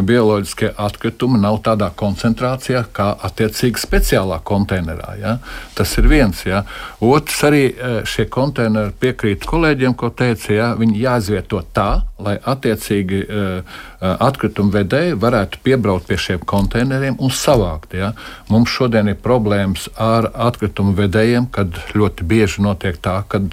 [0.00, 5.16] bioloģiskie atkritumi nav tādā koncentrācijā kā attiecīgi speciālā konteinerā.
[5.20, 5.34] Jā.
[5.76, 6.40] Tas ir viens.
[6.46, 6.62] Jā.
[7.04, 7.62] Otrs arī
[8.08, 11.90] šie konteineri piekrīt kolēģiem, ko teica, jā, viņi jāizvieto tā,
[12.22, 17.98] lai attiecīgi uh, atkritumu vedēji varētu piebraukt pie šiem konteineriem un savākt.
[18.00, 18.14] Jā.
[18.48, 23.44] Mums šodien ir problēmas ar atkritumu vedējiem, kad ļoti bieži notiek tā, ka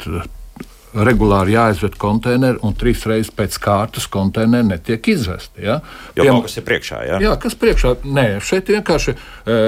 [1.05, 5.65] regulāri jāizved konteineri, un trīs reizes pēc kārtas konteineri netiek izvesti.
[5.67, 5.79] Ja?
[6.15, 6.33] Jo Piem...
[6.33, 7.01] kaut kas ir priekšā.
[7.09, 7.19] Ja?
[7.23, 7.93] Jā, kas priekšā?
[8.07, 9.59] Nē, šeit vienkārši e,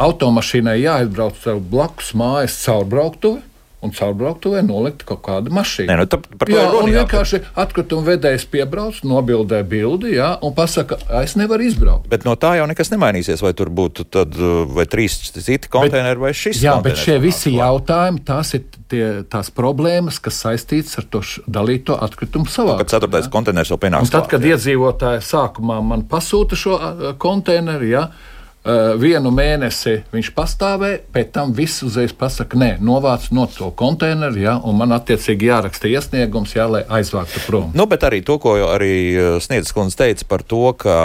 [0.00, 3.49] automašīnai jāizbrauc blakus mājas caurbrauktuvi
[3.84, 5.88] un caurbrauktuvē nolikt kaut kādu mašīnu.
[5.88, 6.20] Nē, nu, tā,
[6.52, 12.08] jā, un vienkārši atkrituma vedējs piebrauc, nobildē bildi, jā, un pasaka, es nevaru izbraukt.
[12.12, 14.36] Bet no tā jau nekas nemainīsies, vai tur būtu tad,
[14.74, 16.60] vai trīs citi konteineri vai šis.
[16.64, 21.96] Jā, bet šie visi jautājumi, tās ir tie, tās problēmas, kas saistītas ar to dalīto
[21.96, 22.76] atkritumu savā.
[22.82, 24.10] Kad ceturtais konteiners jau pienāks.
[24.10, 24.56] Un tad, kad jā.
[24.56, 26.76] iedzīvotāji sākumā man pasūta šo
[27.22, 28.04] konteineru, jā,
[28.60, 34.36] Uh, vienu mēnesi viņš pastāvēja, pēc tam viss uzreiz pasakā, nē, novāc no to konteineru,
[34.36, 37.70] ja, un man attiecīgi jāraksta iesniegums, jā, lai aizvāktu prom.
[37.72, 38.92] Nu, bet arī to, ko arī
[39.40, 40.98] Sniedzis kundze teica par to, ka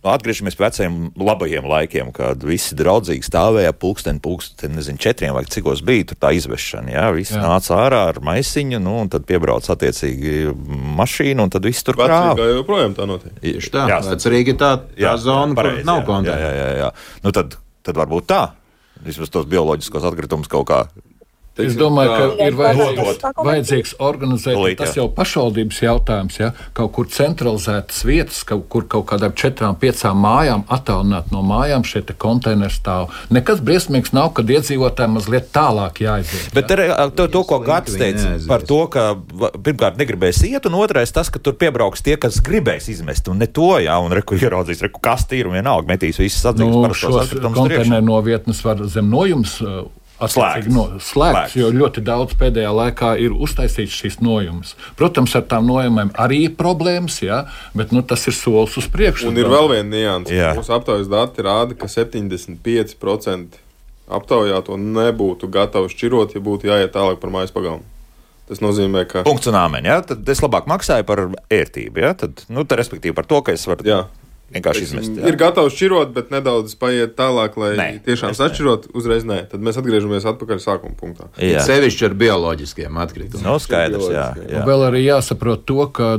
[0.00, 5.42] Nu, atgriežamies pie veciem labajiem laikiem, kad visi draudzīgi stāvēja pulksteni, pulksteni, nezinu, četriem vai
[5.44, 6.94] cikos bija tur tā izvešana.
[6.94, 7.42] Jā, visi jā.
[7.44, 10.54] nāca ārā ar maisiņu, nu, un tad piebrauc attiecīgi
[10.96, 12.32] mašīnu, un tad viss tur krāva.
[12.38, 13.36] Tā joprojām tā notiek.
[13.44, 16.32] Tieši tā, jā, Vecrīgi tā, tā jā, zona, jā, pareiz, kur nav konta.
[16.32, 16.90] Jā, jā, jā, jā.
[17.26, 18.42] Nu, tad, tad varbūt tā.
[19.04, 20.80] Vismaz tos bioloģiskos atkritumus kaut kā
[21.66, 27.08] Es domāju, ka ir vajadzīgs, vajadzīgs organizēt, Līt, tas jau pašvaldības jautājums, ja kaut kur
[27.10, 33.10] centralizētas vietas, kaut kur kaut kādām četrām, piecām mājām, attālināt no mājām šie konteineri stāv.
[33.32, 36.50] Nekas briesmīgs nav, kad iedzīvotājiem mazliet tālāk jāiziet.
[36.56, 37.08] Bet ja?
[37.14, 39.06] to, to, ko Gats teica par to, ka
[39.60, 43.48] pirmkārt negribēs iet, un otrais tas, ka tur piebrauks tie, kas gribēs izmest, un ne
[43.50, 48.06] to, jā, un reku ieraudzīs, reku kas tīru vienalga metīs visas atzīmes nu, šos konteineru
[48.06, 49.58] novietnes var zem nojums
[50.20, 50.68] Slēgts.
[50.68, 54.74] No, slēgts, jo ļoti daudz pēdējā laikā ir uztaisīts šīs nojumes.
[54.98, 59.30] Protams, ar tām nojumēm arī ir problēmas, jā, bet nu, tas ir solis uz priekšu.
[59.30, 60.42] Un ir vēl viena nianse.
[60.58, 63.60] Mūsu aptaujas dati rāda, ka 75%
[64.10, 67.86] aptaujāto nebūtu gatavi šķirot, ja būtu jāiet tālāk par mājas pagalmu.
[68.50, 69.22] Tas nozīmē, ka.
[69.22, 69.86] Punkts un āmeņa.
[69.86, 70.00] Ja?
[70.02, 72.02] Tad es labāk maksāju par ērtību.
[72.02, 72.16] Ja?
[72.18, 73.86] Tad, nu, tad, respektīvi, par to, ka es varu.
[73.86, 74.00] Jā
[74.54, 75.12] vienkārši izmest.
[75.18, 75.28] Jā.
[75.30, 78.90] Ir gatavs šķirot, bet nedaudz paiet tālāk, lai nē, tiešām sašķirot.
[78.98, 81.28] Uzreiz nē, tad mēs atgriežamies atpakaļ sākuma punktā.
[81.38, 81.62] Jā.
[81.66, 83.46] Sevišķi ar bioloģiskiem atkritumiem.
[83.46, 84.64] No skaidrs, jā, jā.
[84.66, 86.12] Vēl arī jāsaprot to, ka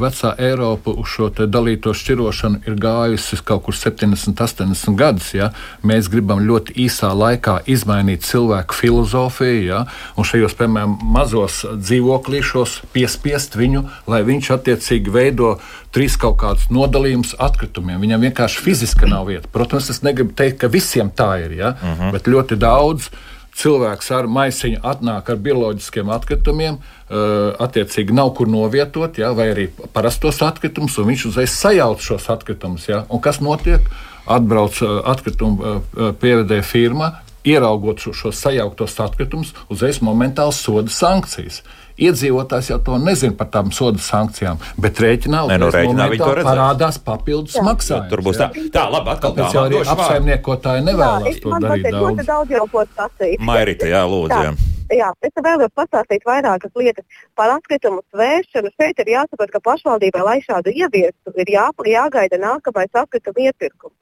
[0.00, 5.32] vecā Eiropa uz šo dalīto šķirošanu ir gājusi kaut kur 70, 80 gadus.
[5.36, 5.50] Ja?
[5.86, 9.84] Mēs gribam ļoti īsā laikā izmainīt cilvēku filozofiju, ja?
[10.16, 15.56] un šajos, piemēram, mazos dzīvoklīšos piespiest viņu, lai viņš attiecīgi veido
[15.94, 18.00] trīs kaut kādus nodalījumus atkritumiem.
[18.02, 19.50] Viņam vienkārši fiziski nav vieta.
[19.52, 21.76] Protams, es negribu teikt, ka visiem tā ir, ja?
[21.76, 22.02] uh mhm.
[22.02, 22.12] -huh.
[22.12, 23.10] bet ļoti daudz
[23.54, 29.68] cilvēks ar maisiņu atnāk ar bioloģiskiem atkritumiem, uh, attiecīgi nav kur novietot, ja, vai arī
[29.92, 32.88] parastos atkritumus, un viņš uzreiz sajauc šos atkritumus.
[32.88, 33.04] Ja.
[33.08, 33.86] Un kas notiek?
[34.26, 37.12] Atbrauc uh, atkritumu uh, pievedēja firma,
[37.44, 41.62] ieraugot šo, šos sajauktos atkritumus, uzreiz momentāli soda sankcijas.
[41.94, 46.30] Iedzīvotājs jau to nezina par tām soda sankcijām, bet rēķinā, ne, no rēķinā viņi to
[46.40, 46.48] redzēs.
[46.48, 48.10] parādās papildus maksājumi.
[48.10, 49.46] Tur būs tā, tā labi, atkal tā.
[49.46, 52.02] Tāpēc arī apsaimniekotāji nevēlas to darīt daudz.
[52.02, 53.38] Ļoti daudz jau ko sacīt.
[53.46, 54.40] Mairita, jā, lūdzu.
[54.42, 54.54] Jā.
[54.92, 58.74] Jā, es vēlos pastāstīt vairākas lietas par atkritumu svēršanu.
[58.74, 63.94] Šeit ir jāsaprot, ka pašvaldībai, lai šādu ieviestu, ir jā, jāgaida nākamais atkritumu iepirkums.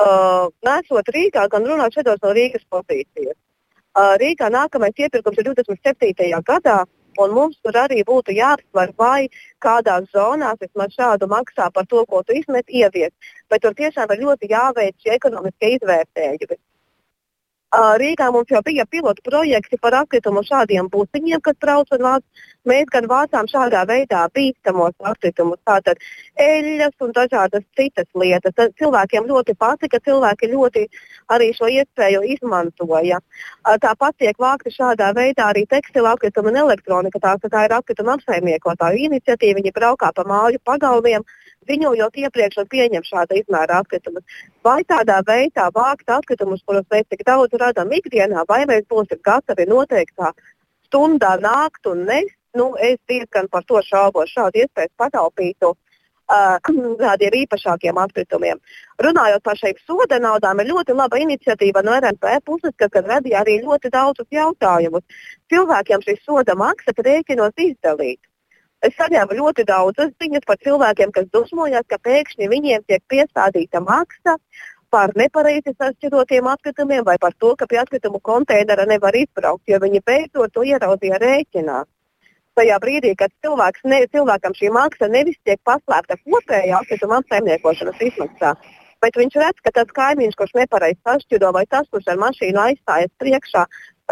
[0.00, 3.38] Uh, Nesot Rīgā, gan runāt šeit no Rīgas pozīcijas.
[3.90, 6.42] Uh, Rīgā nākamais iepirkums ir 27.
[6.44, 6.82] gadā.
[7.20, 9.28] Un mums tur arī būtu jāapsver, vai
[9.64, 13.12] kādās zonās vismaz šādu maksā par to, ko tu izmet, ievies.
[13.50, 16.60] Bet tur tiešām ir ļoti jāveic šie ekonomiskie izvērtējumi.
[17.70, 22.22] Rīgā mums jau bija pilotu projekti par atkritumu šādiem būtiņiem, kas brauc un vāc.
[22.66, 25.96] Mēs gan vācām šādā veidā bīstamos atkritumus, tātad
[26.36, 28.52] eļļas un dažādas citas lietas.
[28.56, 30.82] Tad cilvēkiem ļoti patika, cilvēki ļoti
[31.30, 33.20] arī šo iespēju izmantoja.
[33.64, 37.22] Tāpat tiek vākti šādā veidā arī tekstila atkritumi un elektronika.
[37.22, 39.60] Tā, tā ir atkrituma apsaimniekotāju iniciatīva.
[39.62, 41.22] Viņi braukā pa māju pagalmiem
[41.68, 44.24] ziņojot iepriekš un pieņem šāda izmēra atkritumus.
[44.64, 49.68] Vai tādā veidā vākt atkritumus, kurus mēs tik daudz radām ikdienā, vai mēs būsim gatavi
[49.68, 50.32] noteiktā
[50.88, 54.32] stundā nākt un nest, nu, es diezgan par to šaubos.
[54.32, 56.56] Šādu iespēju pataupītu uh,
[57.04, 58.62] tādiem īpašākiem atkritumiem.
[59.04, 63.60] Runājot par šīm soda naudām, ir ļoti laba iniciatīva no RNP puses, kas radīja arī
[63.62, 65.04] ļoti daudzus jautājumus.
[65.52, 68.20] Cilvēkiem šī soda maksa rēķinos izdalīt.
[68.86, 74.38] Es saņēmu ļoti daudzas ziņas par cilvēkiem, kas dusmojas, ka pēkšņi viņiem tiek piestādīta maksa
[74.90, 80.00] par nepareizi sašķirotiem atkritumiem vai par to, ka pie atkritumu konteinera nevar izbraukt, jo viņi
[80.06, 81.82] beidzot to ieraudzīja rēķinā.
[82.58, 88.56] Tajā brīdī, kad cilvēks ne, cilvēkam šī maksa nevis tiek paslēpta kopējā atkrituma apsaimniekošanas izmaksā,
[89.04, 93.12] bet viņš redz, ka tas kaimiņš, kurš nepareizi sašķiro, vai tas, kurš ar mašīnu aizstājas
[93.22, 93.68] priekšā,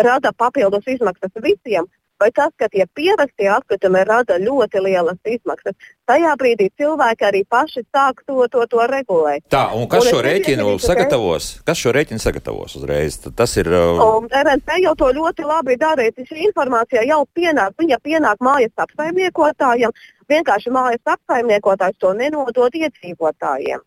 [0.06, 1.88] rada papildus izmaksas visiem,
[2.20, 5.76] vai tas, ka tie pierastie atkritumi rada ļoti lielas izmaksas.
[6.08, 9.44] Tajā brīdī cilvēki arī paši sāk to, to, to regulēt.
[9.52, 11.50] Tā, un kas un šo rēķinu sagatavos?
[11.68, 13.20] Kas šo rēķinu sagatavos uzreiz?
[13.36, 13.70] Tas ir.
[13.70, 14.02] Uh...
[14.18, 16.08] Un RNP jau to ļoti labi dara.
[16.18, 19.94] Šī informācija jau pienāk, viņa pienāk mājas apsaimniekotājiem.
[20.28, 23.84] Vienkārši mājas apsaimniekotājs to nenodod iedzīvotājiem.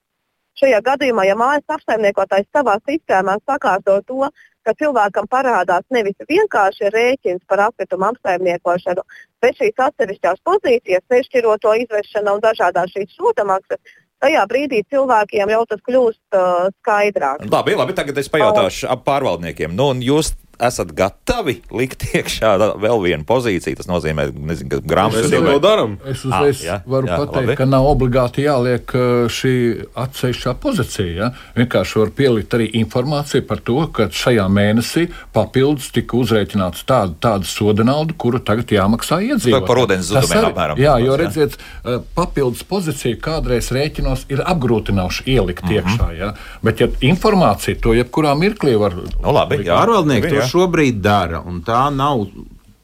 [0.61, 4.27] Šajā gadījumā, ja mājas apsaimniekotājs savā sistēmā sakārto to,
[4.67, 9.03] ka cilvēkam parādās nevis vienkārši rēķins par atkritumu apsaimniekošanu,
[9.41, 13.81] bet šīs atsevišķās pozīcijas, nešķiroto izvešana un dažādās šīs sūtamaksas,
[14.21, 17.45] tajā brīdī cilvēkiem jau tas kļūst uh, skaidrāk.
[17.51, 19.73] Labi, labi, tagad es pajautāšu ap pārvaldniekiem.
[19.77, 23.79] Nu, jūs esat gatavi likt iekšā vēl vienu pozīciju.
[23.79, 25.97] Tas nozīmē, nezinu, ka grāmatā jau to darām.
[26.07, 27.57] Es uzreiz ah, jā, varu jā, pateikt, labi.
[27.59, 29.53] ka nav obligāti jāliek uh, šī
[30.03, 31.11] atsevišķā pozīcija.
[31.17, 31.31] Ja?
[31.57, 37.49] Vienkārši var pielikt arī informāciju par to, ka šajā mēnesī papildus tika uzrēķināts tāda, tāda
[37.49, 39.67] soda nauda, kuru tagad jāmaksā iedzīvotājiem.
[39.71, 40.81] Par ūdens zudumiem apmēram.
[40.81, 45.81] Jā, jo redziet, uh, papildus pozīcija kādreiz rēķinos ir apgrūtinoši ielikt mm -hmm.
[45.81, 46.11] iekšā.
[46.19, 46.33] Ja?
[46.61, 48.95] Bet, ja informācija to jebkurā mirklī var.
[48.95, 52.27] Nu, labi, jā, Pārvaldnieki to šobrīd dara, un tā nav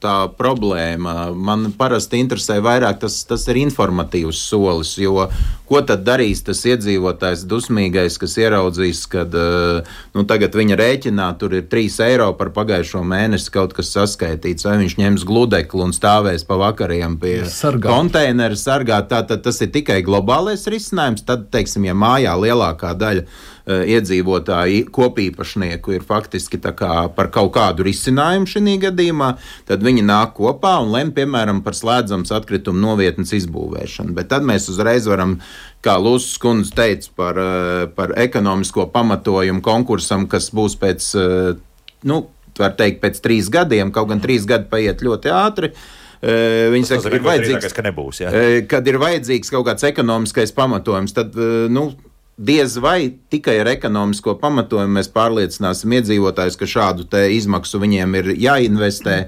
[0.01, 1.31] tā problēma.
[1.33, 5.25] Man parasti interesē vairāk tas, tas ir informatīvs solis, jo
[5.67, 11.65] ko tad darīs tas iedzīvotājs dusmīgais, kas ieraudzīs, ka nu, tagad viņa rēķinā tur ir
[11.71, 16.59] 3 eiro par pagājušo mēnesi kaut kas saskaitīts, vai viņš ņems gludekli un stāvēs pa
[16.61, 17.89] vakariem pie sargāt.
[17.89, 19.09] konteineru sargāt.
[19.11, 21.25] Tātad tas ir tikai globālais risinājums.
[21.27, 27.83] Tad, teiksim, ja mājā lielākā daļa Eh, iedzīvotāji kopīpašnieku ir faktiski kā par kaut kādu
[27.87, 29.33] risinājumu šī gadījumā,
[29.67, 34.15] tad viņi nāk kopā un lem, piemēram, par slēdzamas atkritumu novietnes izbūvēšanu.
[34.15, 35.37] Bet tad mēs uzreiz varam,
[35.83, 41.59] kā Lūsas kundze teica, par, eh, par ekonomisko pamatojumu konkursam, kas būs pēc, eh,
[42.03, 42.27] nu,
[42.57, 45.73] var teikt, pēc trīs gadiem, kaut gan trīs gadi paiet ļoti ātri.
[46.17, 48.67] Viņi saka, ka ir vajadzīgs, ka nebūs, jā.
[48.67, 51.35] kad ir vajadzīgs kaut kāds ekonomiskais pamatojums, tad
[51.69, 51.93] nu,
[52.37, 59.21] diez vai tikai ar ekonomisko pamatojumu mēs pārliecināsim iedzīvotājus, ka šādu izmaksu viņiem ir jāinvestē.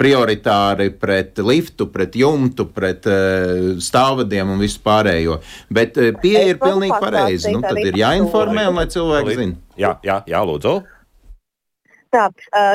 [0.00, 5.42] Prioritāri pret liftu, pret jumtu, pret uh, stāvvadiem un visu pārējo.
[5.68, 7.52] Bet uh, pieeja ir pilnīgi pareiza.
[7.52, 9.60] Nu, tad ir jāinformē, lai cilvēki zinātu.
[9.76, 10.72] Jā, jā, jā, lūdzu.
[12.10, 12.24] Tā,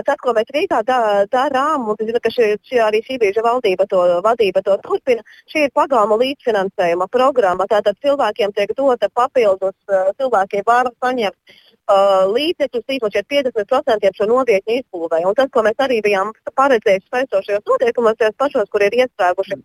[0.07, 4.63] tas, ko mēs Rīgā darām, un zinu, šī, šī, arī šī brīža valdība to, vadība
[4.63, 7.67] to turpina, šī ir pagalma līdzfinansējuma programma.
[7.67, 9.75] Tātad cilvēkiem tiek dota papildus,
[10.15, 15.21] cilvēki var saņemt uh, līdzekļus īstenot 50% šo novietņu izbūvē.
[15.27, 19.59] Un tas, ko mēs arī bijām paredzējuši saistošajos noteikumos, tajos pašos, kur ir iestrēguši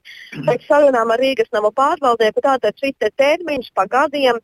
[0.48, 4.40] pēc sarunām ar Rīgas namu pārvaldnieku, tātad šis te termiņš pa gadiem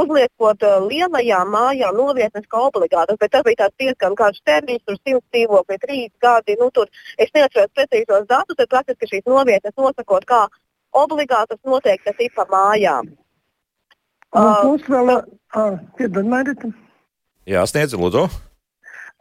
[0.00, 5.00] uzliekot uh, lielajām mājām novietnes kā obligātas, bet tas bija tāds diezgan garš termiņš, tur
[5.00, 6.56] simts dzīvokļi, trīs gadi.
[6.60, 10.46] Nu, tur, es neatceros precīzos datus, bet praktiski šīs novietnes nosakot kā
[10.94, 13.12] obligātas noteikta tipa mājām.
[14.34, 15.14] Uh, plus vēl,
[15.54, 16.26] uh, piedod,
[17.46, 18.24] Jā, sniedz, lūdzu.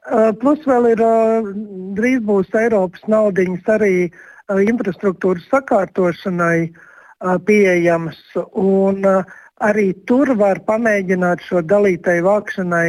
[0.04, 1.52] Uh, plus vēl ir uh,
[1.96, 8.18] drīz būs Eiropas naudiņas arī uh, infrastruktūras sakārtošanai uh, pieejamas.
[8.56, 12.88] Un, uh, Arī tur var pamēģināt šo dalītai vākšanai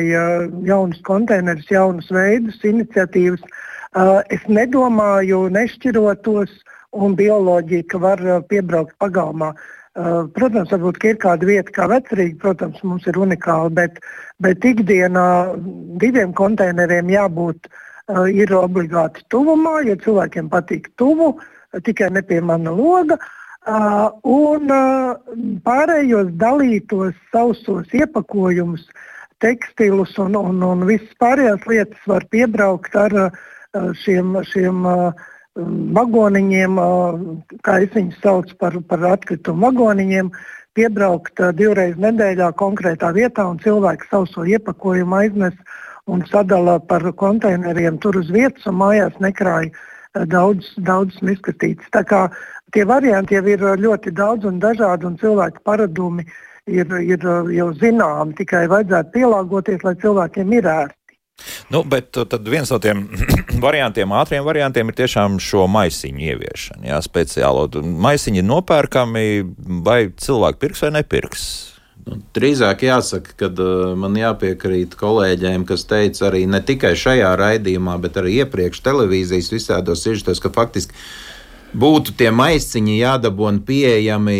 [0.64, 3.42] jaunus konteinerus, jaunus veidus, iniciatīvas.
[4.33, 6.50] Es nedomāju, nešķirotos
[6.96, 9.53] un bioloģiju, ka var piebraukt pagalmā.
[9.94, 14.00] Protams, varbūt ir kāda vieta, kā vecrīgi, protams, mums ir unikāla, bet,
[14.42, 15.29] bet ikdienā
[16.00, 17.68] diviem konteineriem jābūt
[18.33, 21.37] ir obligāti tuvumā, ja cilvēkiem patīk tuvu,
[21.85, 23.20] tikai ne pie mana loga.
[23.20, 25.14] Uh, Uh, un uh,
[25.64, 28.83] pārējos dalītos sausos iepakojumus,
[29.40, 33.38] tekstilus un, un, un visas pārējās lietas var piebraukt ar uh,
[34.03, 35.24] šiem, šiem uh,
[35.96, 37.16] vagoniņiem, uh,
[37.64, 40.29] kā es viņus saucu par, par atkritumu vagoniņiem,
[40.77, 45.57] piebraukt uh, divreiz nedēļā konkrētā vietā un cilvēks sauso iepakojumu aiznes
[46.05, 49.72] un sadala par konteineriem tur uz vietas un mājās nekrāja
[50.29, 51.88] daudz, daudz miskatītas
[52.72, 56.27] tie varianti jau ir uh, ļoti daudz un dažādi, un cilvēku paradumi
[56.70, 58.37] ir, ir uh, jau zināmi.
[58.40, 61.18] Tikai vajadzētu pielāgoties, lai cilvēkiem ir ērti.
[61.74, 63.05] Nu, bet uh, viens no tiem
[63.66, 66.88] variantiem, ātriem variantiem, ir tiešām šo maisiņu ieviešana.
[66.92, 69.29] Jā, speciālo maisiņu ir nopērkami,
[69.87, 71.46] vai cilvēki pirks vai nepirks.
[72.05, 77.96] Nu, drīzāk jāsaka, ka uh, man jāpiekrīt kolēģiem, kas teica arī ne tikai šajā raidījumā,
[78.03, 80.96] bet arī iepriekš televīzijas visādos sižetos, ka faktiski
[81.74, 84.38] būtu tie maisiņi jādabūna pieejami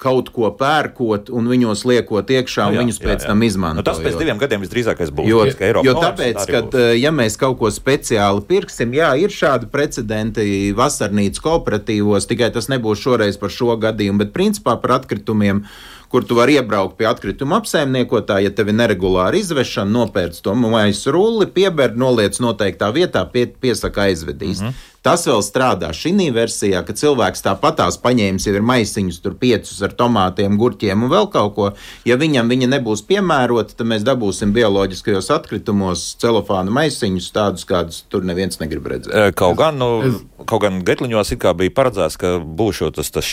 [0.00, 3.30] kaut ko pērkot un viņos liekot iekšā, un nu, jā, viņus pēc jā, jā.
[3.30, 3.80] tam izmantot.
[3.80, 5.28] Nu, tas pēc diviem gadiem visdrīzākais būs.
[5.30, 5.42] Jo,
[5.86, 12.28] jo tāpēc, ka, ja mēs kaut ko speciāli pirksim, jā, ir šādi precedenti vasarnīcas kooperatīvos,
[12.28, 15.64] tikai tas nebūs šoreiz par šo gadījumu, bet principā par atkritumiem.
[16.06, 21.10] Kur tu vari iebraukt pie atkrituma apsaimniekotāja, ja tev ir neregulāra izvešana, nopērts to maisu
[21.10, 24.62] rulli, pieber, noliec noteiktā vietā, pie, piesaka aizvedīs.
[24.62, 24.92] Mm -hmm.
[25.06, 29.94] Tas vēl strādā šī versijā, ka cilvēks tāpatās paņēmis jau ir maisiņus, tur piecus ar
[29.94, 31.68] tomātiem, gurķiem un vēl kaut ko.
[32.08, 38.26] Ja viņam viņa nebūs piemērota, tad mēs dabūsim bioloģiskajos atkritumos celofāna maisiņus, tādus, kādus tur
[38.26, 39.36] neviens negrib redzēt.
[39.38, 43.30] Kaut gan, nu, kaut gan Getliņos it kā bija paredzēts, ka būs tas, tas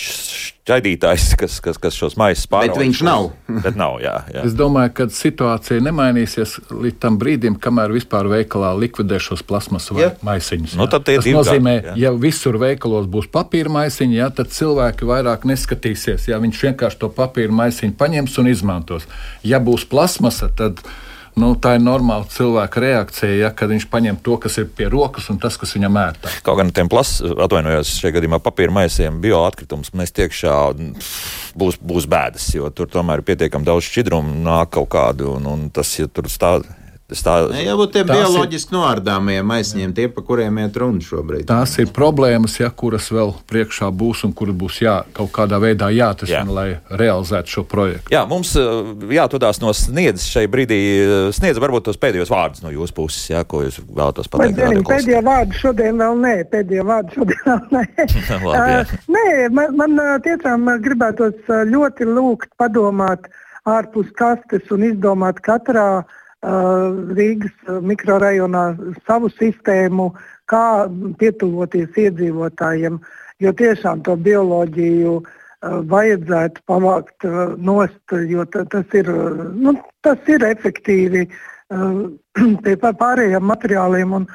[0.63, 2.77] šķaidītājs, kas, kas, kas šos maisus pārvalda.
[2.77, 3.29] Bet viņš nav.
[3.65, 4.45] Bet nav jā, jā.
[4.47, 10.77] Es domāju, ka situācija nemainīsies līdz tam brīdim, kamēr vispār veikalā likvidē šos plasmasu maisiņus.
[10.79, 12.09] Nu, tad tie ir divi nozīmē, jā.
[12.09, 16.29] ja visur veikalos būs papīra maisiņi, jā, tad cilvēki vairāk neskatīsies.
[16.29, 19.07] Jā, viņš vienkārši to papīra maisiņu paņems un izmantos.
[19.43, 20.83] Ja būs plasmasa, tad
[21.35, 25.31] nu, tā ir normāla cilvēka reakcija, ja, kad viņš paņem to, kas ir pie rokas
[25.33, 26.35] un tas, kas viņam ērtāk.
[26.45, 30.59] Kaut gan tiem plasmasas, atvainojos, šajā gadījumā papīra maisiem, bioatkritums mēs tiekšā
[31.57, 35.67] būs, būs bēdas, jo tur tomēr ir pietiekami daudz šķidrumu, nāk kaut kādu, un, un
[35.73, 36.67] tas, ja tur stāv
[37.11, 41.43] Tā ir jābūt tiem bioloģiski noārdāmiem maisiņiem, tie, pa kuriem iet runa šobrīd.
[41.49, 45.89] Tās ir problēmas, ja, kuras vēl priekšā būs un kuras būs jā, kaut kādā veidā
[45.93, 46.55] jāatrisina, jā.
[46.55, 48.13] lai realizētu šo projektu.
[48.13, 50.79] Jā, mums jāatrodās no sniedzes šai brīdī.
[51.35, 54.63] Sniedz varbūt tos pēdējos vārdus no jūsu puses, jā, ko jūs vēlatos pateikt.
[54.63, 57.85] Zini, pēdējā vārda šodien vēl nē, pēdējā vārda šodien vēl nē.
[58.47, 59.27] Labi, uh, nē,
[59.59, 63.27] man, man tiešām gribētos ļoti lūgt padomāt
[63.67, 68.63] ārpus kastes un izdomāt katrā uh, Rīgas mikrorajonā
[69.07, 70.09] savu sistēmu,
[70.51, 70.89] kā
[71.19, 72.99] pietuvoties iedzīvotājiem,
[73.39, 75.29] jo tiešām to bioloģiju uh,
[75.87, 79.07] vajadzētu pavākt uh, nost, jo tas ir,
[79.55, 81.29] nu, tas ir efektīvi
[82.63, 84.19] pie pārējiem materiāliem.
[84.21, 84.27] Un,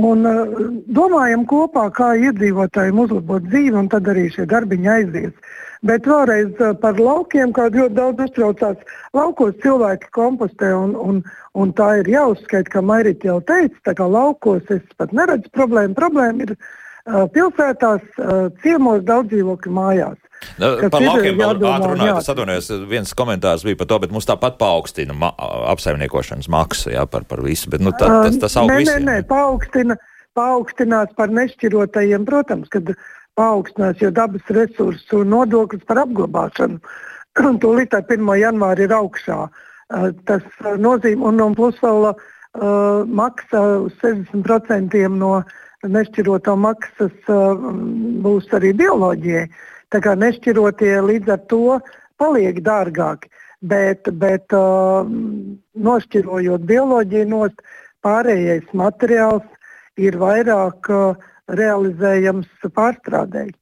[0.00, 0.52] Un uh,
[0.88, 5.58] domājam kopā, kā iedzīvotājiem uzlabot dzīvi, un tad arī šie darbiņi aizies.
[5.82, 8.98] Bet vēlreiz uh, par laukiem, kā ļoti daudz uztraucās.
[9.16, 11.22] Laukos cilvēki kompostē, un, un,
[11.58, 15.98] un tā ir jāuzskaita, kā Mairīt jau teica, tā kā laukos es pat neredzu problēmu.
[15.98, 20.20] Problēma ir uh, pilsētās, uh, ciemos, daudz dzīvokļu mājās.
[20.58, 24.28] Nu, par laukiem vēl ātri runājot, es atvainojos, viens komentārs bija par to, bet mums
[24.28, 25.30] tāpat paaugstina ma
[25.72, 29.06] apsaimniekošanas maksu, jā, par, par visu, bet nu, tā, tas, tas aug nē, visiem.
[29.06, 29.98] Nē, nē, paaugstina,
[30.38, 32.94] paaugstinās par nešķirotajiem, protams, kad
[33.38, 36.80] paaugstinās, jo dabas resursu nodoklis par apglabāšanu
[37.62, 38.32] tūlīt ar 1.
[38.40, 39.40] janvāri ir augšā.
[40.28, 40.44] Tas
[40.80, 42.16] nozīmē, un, un plus vēl uh,
[43.08, 45.34] maksa uz 60% no
[45.82, 47.66] nešķiroto maksas uh,
[48.24, 49.48] būs arī bioloģijai.
[49.92, 51.78] Tā kā nešķirotie līdz ar to
[52.20, 53.28] paliek dārgāki.
[53.62, 55.04] Bet, bet uh,
[55.78, 57.60] nošķirojot bioloģiju, nost,
[58.02, 59.44] pārējais materiāls
[60.00, 61.28] ir vairāk uh,
[61.58, 63.56] realizējams pārstrādēji.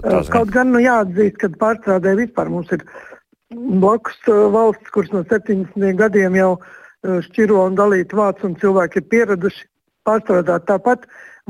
[0.00, 2.80] Uh, kaut gan nu, jāatzīst, ka pārstrādē vispār mums ir
[3.52, 6.62] blakus uh, valsts, kuras no 70 gadiem jau uh,
[7.26, 9.62] šķiro un dalīt vācu, un cilvēki ir pieraduši
[10.08, 11.00] pārstrādāt tāpat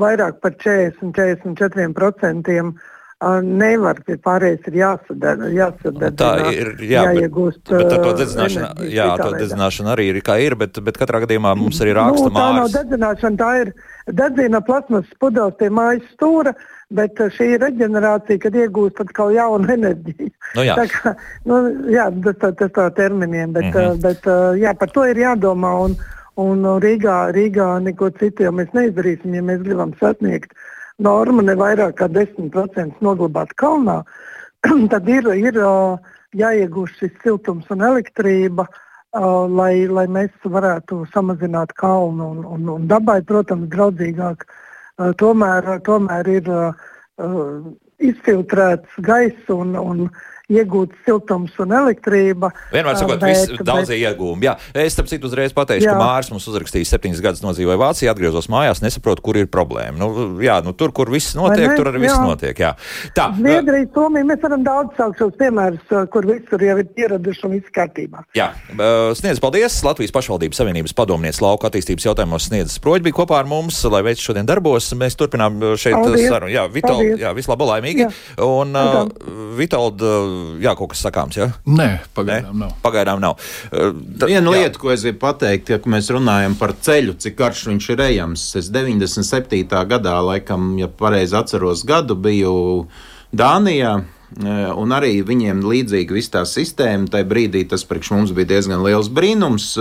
[0.01, 2.72] vairāk par 40-44%
[3.43, 5.47] nevar, pie pārējais ir jāsadara.
[5.55, 7.70] jāsadara tā ir, jā, jāiegūst.
[7.70, 11.55] Bet, bet to dedzināšana, jā, to dedzināšana arī ir kā ir, bet, bet katrā gadījumā
[11.59, 12.51] mums arī raksta nu, tā mājas.
[12.51, 13.68] Tā nav dedzināšana, tā ir
[14.07, 16.55] dedzina plasmas pudeles pie mājas stūra,
[16.91, 20.33] bet šī ir reģenerācija, kad iegūst atkal jaunu enerģiju.
[20.57, 20.77] Nu, jā.
[20.81, 21.15] tā kā,
[21.49, 21.61] nu,
[21.93, 24.03] jā, tas tā, tas tā terminiem, bet, mm -hmm.
[24.03, 24.27] bet
[24.61, 25.73] jā, par to ir jādomā.
[25.85, 25.97] Un,
[26.37, 30.59] un Rīgā, Rīgā neko citu jau mēs neizdarīsim, ja mēs gribam sasniegt uh,
[31.03, 34.03] norma ne vairāk kā 10% noglabāt kalnā,
[34.93, 35.59] tad ir, ir
[36.39, 38.67] jāiegūst šis siltums un elektrība,
[39.13, 42.31] lai, lai mēs varētu samazināt kalnu.
[42.31, 44.45] Un, un, un dabai, protams, draudzīgāk.
[45.19, 46.49] Tomēr, tomēr ir
[48.03, 50.11] izfiltrēts gaiss un, un
[50.53, 52.53] iegūts siltums un elektrība.
[52.73, 54.47] Vienmēr sakot, bet, daudzie iegūmi.
[54.49, 55.95] Jā, es tam citu uzreiz pateikšu, jā.
[55.97, 59.97] ka Mārcis mums uzrakstīja septiņas gadus nodzīvoja Vācijā, atgriezos mājās, nesaprotu, kur ir problēma.
[60.01, 60.11] Nu,
[60.43, 62.59] jā, nu, tur, kur viss notiek, tur arī viss notiek.
[62.59, 62.75] Jā.
[63.17, 63.31] Tā.
[63.39, 67.75] Zviedrija, Somija, mēs varam daudz saukt šos piemērus, kur visur jau ir pieraduši un viss
[67.75, 68.25] kārtībā.
[68.39, 68.51] Jā,
[69.19, 69.81] sniedz paldies.
[69.87, 74.23] Latvijas pašvaldības savienības padomnieks lauka attīstības jautājumos sniedz Sproģi bija kopā ar mums, lai veids
[74.25, 74.89] šodien darbos.
[74.99, 75.97] Mēs turpinām šeit
[76.27, 76.53] sarunu.
[76.53, 78.07] Jā, Vital, jā, vislabāk laimīgi.
[78.07, 78.11] Jā.
[78.47, 79.03] Un uh,
[79.59, 80.13] Vitalda
[80.62, 81.38] jā, kaut kas sakāms.
[81.38, 81.51] Ja?
[81.66, 82.66] Nē, pagaidām Nē?
[82.66, 82.74] nav.
[82.84, 83.43] Pagaidām nav.
[83.70, 83.93] Uh,
[84.26, 88.05] Viena lieta, ko es gribu pateikt, ja mēs runājam par ceļu, cik garš viņš ir
[88.09, 88.47] ejams.
[88.61, 89.62] Es 97.
[89.90, 92.57] gadā, laikam, ja pareizi atceros gadu, biju
[93.32, 94.01] Dānijā.
[94.32, 97.11] Un arī viņiem līdzīga tā sistēma.
[97.12, 99.74] Tajā brīdī tas priekš mums bija diezgan liels brīnums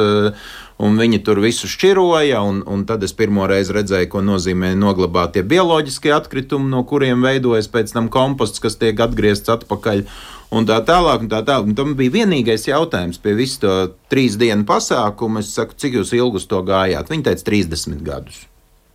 [0.81, 2.41] un viņi tur visu šķiroja.
[2.43, 7.23] Un, un tad es pirmo reizi redzēju, ko nozīmē noglabāt tie bioloģiskie atkritumi, no kuriem
[7.25, 10.05] veidojas pēc tam komposts, kas tiek atgriezts atpakaļ.
[10.51, 11.69] Un tā tālāk, un tā tālāk.
[11.69, 13.75] Un tam bija vienīgais jautājums pie visu to
[14.11, 15.39] trīs dienu pasākumu.
[15.39, 17.13] Es saku, cik jūs ilgus to gājāt?
[17.13, 18.47] Viņi teica, 30 gadus.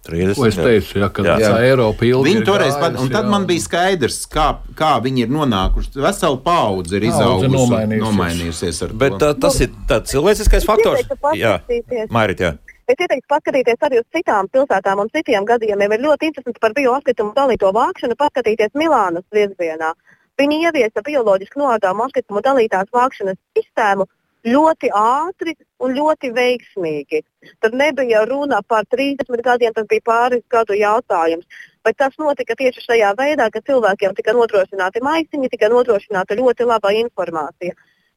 [0.06, 1.50] 30, Ko es teicu, ja, kad jā.
[1.66, 3.32] Eiropa ilgi viņi toreiz pat, un tad jā.
[3.32, 4.46] man bija skaidrs, kā,
[4.78, 5.96] kā viņi ir nonākuši.
[6.04, 8.06] Vesela paudze ir izaugusi nomainījusies.
[8.06, 11.06] nomainījusies Bet tā, tas ir tāds cilvēciskais faktors.
[11.36, 11.58] Jā,
[12.14, 12.56] Mairit, jā.
[12.86, 15.96] Es ieteiktu paskatīties arī uz citām pilsētām un citiem gadījumiem.
[15.96, 19.90] Ir ļoti interesanti par bioatkritumu dalīto vākšanu, paskatīties Milānas virzienā.
[20.38, 24.06] Viņi ieviesa bioloģiski noādāmu atkritumu dalītās vākšanas sistēmu,
[24.46, 27.22] ļoti ātri un ļoti veiksmīgi.
[27.62, 31.46] Tad nebija runa par 30 gadiem, tas bija pāris gadu jautājums.
[31.86, 36.94] Bet tas notika tieši šajā veidā, ka cilvēkiem tika nodrošināti maisiņi, tika nodrošināta ļoti laba
[37.02, 37.76] informācija.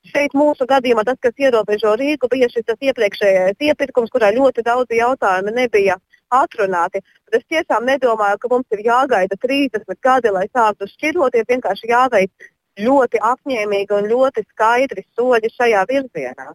[0.09, 5.53] Šeit mūsu gadījumā tas, kas ierobežo Rīgu, bija šis iepriekšējais iepirkums, kurā ļoti daudz jautājumu
[5.53, 5.97] nebija
[6.34, 7.01] atrunāti.
[7.27, 11.36] Bet es tiešām nedomāju, ka mums ir jāgaida 30 gadi, lai sāktu šķirot.
[11.36, 12.49] Ir vienkārši jāveic
[12.80, 16.49] ļoti apņēmīgi un ļoti skaidri soļi šajā virzienā.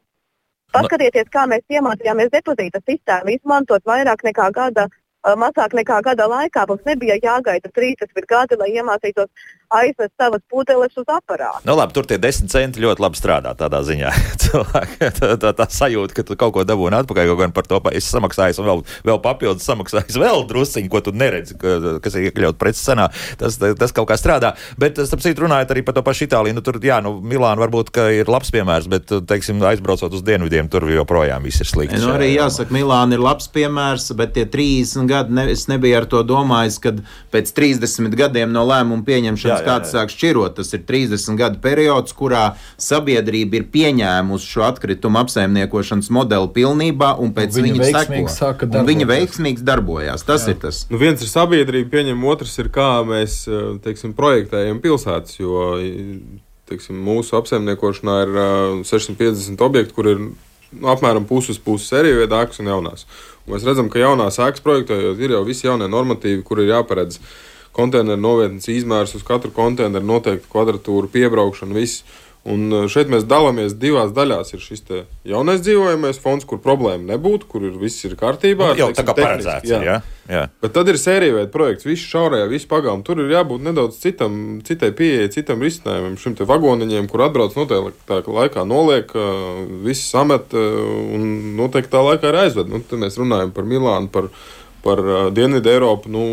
[0.74, 4.88] Paskatieties, kā mēs iemācījāmies depozīta sistēmu izmantot vairāk nekā gada
[5.40, 9.30] mazāk nekā gada laikā mums nebija jāgaida 30 gadi, lai iemācītos
[9.74, 11.64] aizvest savas pudeles uz aparātu.
[11.66, 14.12] Nu, labi, tur tie desmit centi ļoti labi strādā tādā ziņā.
[15.18, 18.12] tā, tā, tā sajūta, ka tu kaut ko dabūji atpakaļ, kaut gan par to esi
[18.12, 22.60] samaksājis un vēl, vēl papildus samaksājis vēl drusciņu, ko tu neredzi, ka, kas ir iekļauts
[22.60, 23.08] preces cenā.
[23.40, 24.54] Tas, tas kaut kā strādā.
[24.80, 27.90] Bet, starp citu, runājot arī par to pašu Itāliju, nu, tur, jā, nu, Milāna varbūt
[28.14, 31.98] ir labs piemērs, bet, teiksim, aizbraucot uz dienvidiem, tur joprojām viss ir slikti.
[32.00, 36.06] Nu, arī jāsaka, Milāna ir labs piemērs, bet tie 30 gadi ne, es nebiju ar
[36.10, 37.00] to domājis, kad
[37.34, 39.66] pēc 30 gadiem no lēmuma pieņemšanas jā, jā, jā.
[39.68, 40.56] kāds sāk šķirot.
[40.58, 42.44] Tas ir 30 gadu periods, kurā
[42.80, 48.62] sabiedrība ir pieņēmusi šo atkritumu apsaimniekošanas modeli pilnībā, un pēc un viņa seko.
[48.80, 50.26] Un viņa veiksmīgi darbojās.
[50.26, 50.54] Tas jā.
[50.54, 50.84] ir tas.
[50.90, 53.44] Nu, viens ir sabiedrība, pieņem, otrs ir kā mēs
[53.84, 55.38] teiksim, projektējam pilsētas.
[55.40, 55.68] Jo,
[56.70, 60.26] teiksim, mūsu apsaimniekošanā ir uh, 650 objekti, kur ir
[60.72, 63.06] nu, apmēram puses puses seriju viedākas un jaunās.
[63.50, 67.20] Mēs redzam, ka jaunās ēkas projektējot ir jau visi jaunie normatīvi, kur ir jāparedz
[67.74, 72.04] konteineru novietnes izmērs uz katru konteineru, noteikti kvadratūru, piebraukšanu, viss.
[72.44, 74.52] Un e, šeit mēs dalāmies divās daļās.
[74.52, 74.82] Ir šis
[75.24, 78.74] jaunais dzīvojamais fonds, kur problēma nebūtu, kur ir, viss ir kārtībā.
[78.74, 79.70] Nu, jau teiksim, tā kā paredzēts.
[79.70, 79.78] Jā.
[79.84, 79.94] Jā,
[80.28, 80.42] jā.
[80.60, 83.04] Bet tad ir sērija veida projekts, viss šaurajā, viss pagājumā.
[83.06, 84.36] Tur ir jābūt nedaudz citam,
[84.66, 89.30] citai pieejai, citam risinājumam, šim te vagoniņiem, kur atbrauc noteiktā laikā, noliek, e,
[89.86, 90.66] visi samet e,
[91.16, 92.68] un noteiktā laikā ir aizved.
[92.68, 94.28] Nu, tad mēs runājam par Milānu, par,
[94.84, 95.00] par
[95.32, 96.12] Dienvidu Eiropu.
[96.12, 96.26] Nu,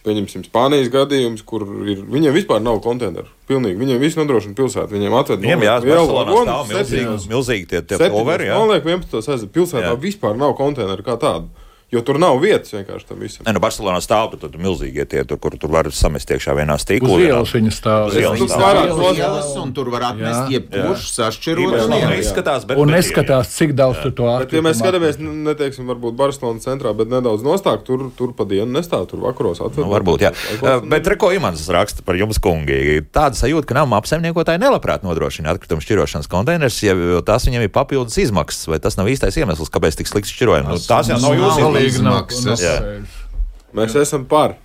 [0.00, 3.28] Pieņemsim, Spānijas gadījums, kur ir, viņiem vispār nav konteineru.
[3.50, 3.76] Pilnīgi.
[3.82, 4.94] Viņiem viss nodrošina pilsētu.
[4.94, 8.48] Viņiem atved no Barcelonas milzīgi, milzīgi tie, tie poveri.
[8.48, 9.34] Man liekas, 11.
[9.34, 9.98] aizved pilsētā jā.
[10.00, 11.52] vispār nav konteineru kā tādu.
[11.90, 13.42] Jo tur nav vietas vienkārši tam visam.
[13.42, 17.16] Nē, nu, Barcelonā stāv tur milzīgie tie, tur, kur tur var samest iekšā vienā stīklā.
[17.16, 18.04] Uz ielas viņa stāv.
[18.06, 19.56] Uz ielas stāv.
[19.64, 21.90] Un tur var atmest jebkurš sašķirot.
[22.14, 24.28] Izskatās, bet, un neskatās, cik daudz tu to.
[24.44, 28.70] Bet, ja mēs skatāmies, neteiksim, varbūt Barcelonas centrā, bet nedaudz nostāk, tur, tur pa dienu
[28.76, 29.82] nestāv, tur vakaros atved.
[29.82, 30.30] Nu, varbūt, jā.
[30.86, 33.02] Bet Reko Imants raksta par jums, kungi.
[33.10, 36.94] Tāda sajūta, ka nav apsaimniekotāji nelabprāt nodrošina atkritumu šķirošanas konteinerus, ja
[37.26, 40.70] tās viņiem ir papildus izmaksas, vai tas nav īstais iemesls, kāpēc tik slikts šķirojums.
[40.70, 42.64] Nu, tās jau nav jūsu izmaksas.
[43.76, 44.56] Mēs esam par.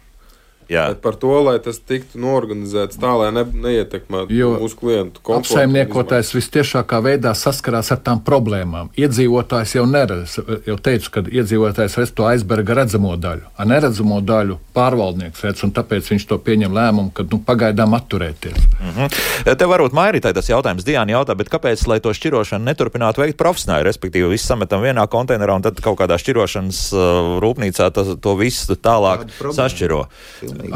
[1.01, 5.55] Par to, lai tas tiktu norganizēts tā, lai ne, neietekmētu mūsu klientu komfortu.
[5.55, 8.91] Apsaimniekotājs visciešākā veidā saskarās ar tām problēmām.
[8.99, 10.37] Iedzīvotājs jau neredz,
[10.67, 15.73] jau teicu, ka iedzīvotājs redz to aizberga redzamo daļu, a neredzamo daļu pārvaldnieks redz, un
[15.75, 18.57] tāpēc viņš to pieņem lēmumu, ka nu, pagaidām atturēties.
[18.79, 19.55] Mm -hmm.
[19.55, 23.87] Te varbūt mairītai tas jautājums Diāna jautā, bet kāpēc, lai to šķirošanu neturpinātu veikt profesionāli,
[23.87, 28.75] respektīvi visu sametam vienā konteinerā un tad kaut kādā šķirošanas uh, rūpnīcā tas, to visu
[28.75, 30.05] tālāk sašķiro?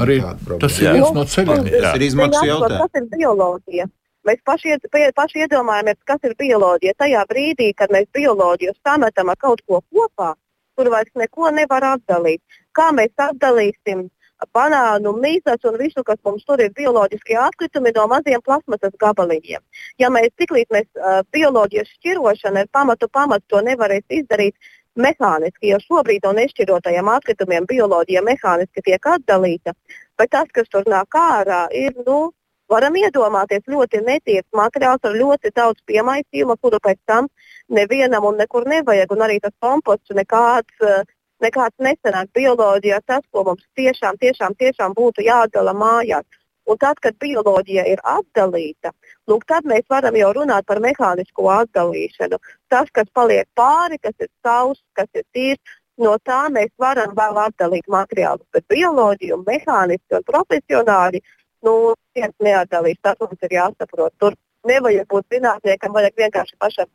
[0.04, 0.20] Arī
[0.60, 1.72] tas ir viens no ceļiem.
[1.72, 2.84] Tas ir izmaksu jautājums.
[2.84, 3.88] Tas ir bioloģija.
[4.28, 4.76] Mēs paši,
[5.16, 6.98] paši iedomājamies, kas ir bioloģija.
[7.00, 10.34] Tajā brīdī, kad mēs bioloģiju sametam ar kaut ko kopā,
[10.78, 12.42] tur vairs neko nevar atdalīt.
[12.76, 14.10] Kā mēs atdalīsim
[14.56, 19.62] banānu, mīzas un visu, kas mums tur ir bioloģiskie atkritumi no maziem plasmasas gabaliņiem.
[20.00, 24.56] Ja mēs tiklīdz mēs uh, bioloģijas šķirošana ir pamatu pamats, to nevarēs izdarīt,
[25.02, 29.74] mehāniski, jo šobrīd no nešķirotajiem atkritumiem bioloģija mehāniski tiek atdalīta,
[30.20, 32.32] bet tas, kas tur nāk ārā, ir, nu,
[32.70, 37.30] varam iedomāties, ļoti netīrs materiāls ar ļoti daudz piemaisījuma, kuru pēc tam
[37.70, 41.08] nevienam un nekur nevajag, un arī tas komposts nekāds.
[41.40, 46.26] Nekāds nesenāk bioloģijā tas, ko mums tiešām, tiešām, tiešām būtu jādala mājās.
[46.68, 48.92] Un tad, kad bioloģija ir atdalīta,
[49.30, 52.40] lūk, tad mēs varam jau runāt par mehānisko atdalīšanu.
[52.72, 57.42] Tas, kas paliek pāri, kas ir sauss, kas ir tīrs, no tā mēs varam vēl
[57.46, 58.48] atdalīt materiālus.
[58.56, 61.24] Bet bioloģiju, mehāniski un profesionāli
[61.68, 61.76] nu,
[62.18, 63.00] neatdalīs.
[63.04, 64.16] Tas mums ir jāsaprot.
[64.20, 66.90] Tur nevajag būt zinātniekam, vajag vienkārši pašam,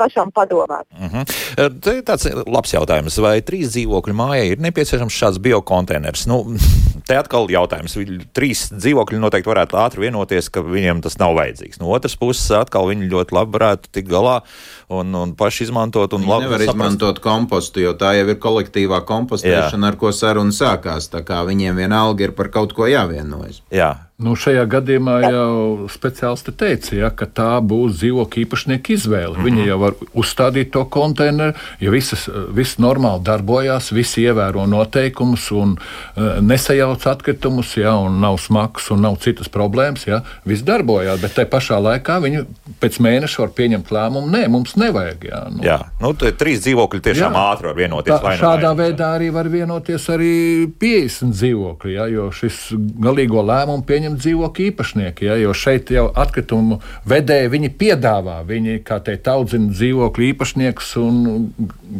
[0.00, 0.86] pašam padomāt.
[0.96, 1.16] Uh mhm.
[1.16, 1.78] -huh.
[1.80, 3.18] Tā ir tāds labs jautājums.
[3.20, 6.26] Vai trīs dzīvokļu mājai ir nepieciešams šāds biokonteiners?
[6.30, 6.42] Nu,
[7.08, 7.96] te atkal jautājums.
[8.36, 11.80] Trīs dzīvokļi noteikti varētu ātri vienoties, ka viņiem tas nav vajadzīgs.
[11.80, 14.40] No otras puses, atkal viņi ļoti labi varētu tikt galā
[14.88, 16.12] un, un paši izmantot.
[16.12, 16.76] Un labi, nevar saprast.
[16.76, 19.92] izmantot kompostu, jo tā jau ir kolektīvā kompostēšana, Jā.
[19.92, 21.10] ar ko saruna sākās.
[21.12, 23.62] Tā kā viņiem vienalga ir par kaut ko jāvienojas.
[23.74, 23.94] Jā.
[24.20, 29.32] Nu, šajā gadījumā jau speciālisti teica, ja, ka tā būs dzīvokļa īpašnieka izvēle.
[29.32, 29.46] Mm -hmm.
[29.48, 35.76] Viņi jau var uzstādīt to konteineru, ja visas, viss normāli darbojās, visi ievēro noteikumus un
[35.76, 40.06] uh, nesajauc atkritumus, ja, un nav smags un nav citas problēmas.
[40.08, 42.44] Ja, viss darbojās, bet tajā pašā laikā viņi
[42.80, 45.26] pēc mēneša var pieņemt lēmumu, nē, mums nevajag.
[45.30, 45.64] Ja, nu.
[45.66, 48.14] Jā, nu, trīs dzīvokļi tiešām jā, ātri var vienoties.
[48.22, 50.32] Tā, šādā veidā arī var vienoties arī
[50.80, 52.60] 50 dzīvokļi, ja, jo šis
[53.02, 55.28] galīgo lēmumu pieņem dzīvokļu īpašnieki.
[55.30, 60.90] Ja, jo šeit jau atkritumu vedēji viņi piedāvā, viņi kā teikt, audzina dzīvokļu īpašniekus.
[61.00, 61.50] Un...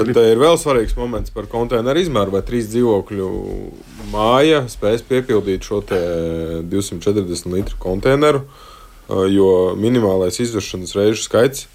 [0.00, 2.34] Bet te ir vēl svarīgs moments par konteineru izmēru.
[2.34, 3.28] Vai trīs dzīvokļu
[4.12, 8.44] māja spēs piepildīt šo 240 litru konteineru,
[9.30, 11.68] jo minimālais izvešanas reižu skaits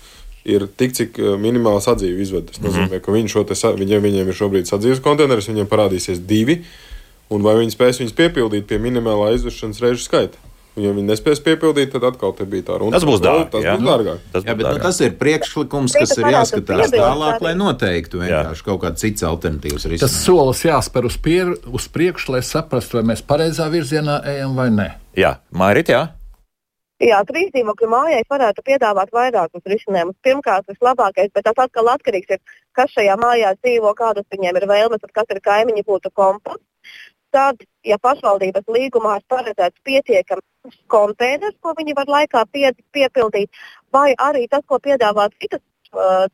[0.46, 2.52] ir tik, cik minimāla sadzīve izved.
[2.52, 3.06] Tas nozīmē, mm -hmm.
[3.06, 6.62] ka viņi šo te, viņiem, viņiem ir šobrīd sadzīves konteineris, viņiem parādīsies divi
[7.34, 10.38] un vai viņi spēs viņus piepildīt pie minimālā izvešanas reižu skaita.
[10.76, 12.98] Ja viņi nespēs piepildīt, tad atkal te bija tā runa.
[12.98, 13.52] Tas būs dārgāk.
[13.54, 14.26] Tas būs dārgāk.
[14.34, 18.66] Tas, jā, bet, nu, tas ir priekšlikums, kas ir jāskatās tālāk, lai noteiktu vienkārši jā.
[18.68, 20.04] kaut kāds cits alternatīvs risinājums.
[20.04, 24.68] Tas solis jāspēr uz, pier, uz priekšu, lai saprastu, vai mēs pareizā virzienā ejam vai
[24.76, 24.90] nē.
[25.16, 26.04] Jā, Mairit, jā.
[27.04, 30.20] Jā, trīs dzīvokļu mājai varētu piedāvāt vairākus risinājumus.
[30.24, 34.68] Pirmkārt, vislabākais, bet tas atkal atkarīgs no tā, kas šajā mājā dzīvo, kādas viņiem ir
[34.68, 36.64] vēlmes, tad kas ir kaimiņi būtu komposts
[37.36, 40.46] tad, ja pašvaldības līgumā ir paredzēts pietiekams
[40.92, 43.64] konteiners, ko viņi var laikā pie, piepildīt,
[43.94, 45.64] vai arī tas, ko piedāvā citas.
[45.96, 46.26] Uh,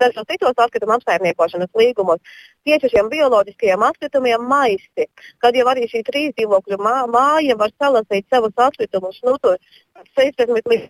[0.00, 2.22] dažos citos atkrituma apsaimniekošanas līgumos
[2.64, 5.04] tieši šiem bioloģiskajiem atkritumiem maisti,
[5.42, 9.36] kad jau arī šī trīs dzīvokļu mā, māja var salasīt savus atkritumus nu,
[10.16, 10.88] 60 līdz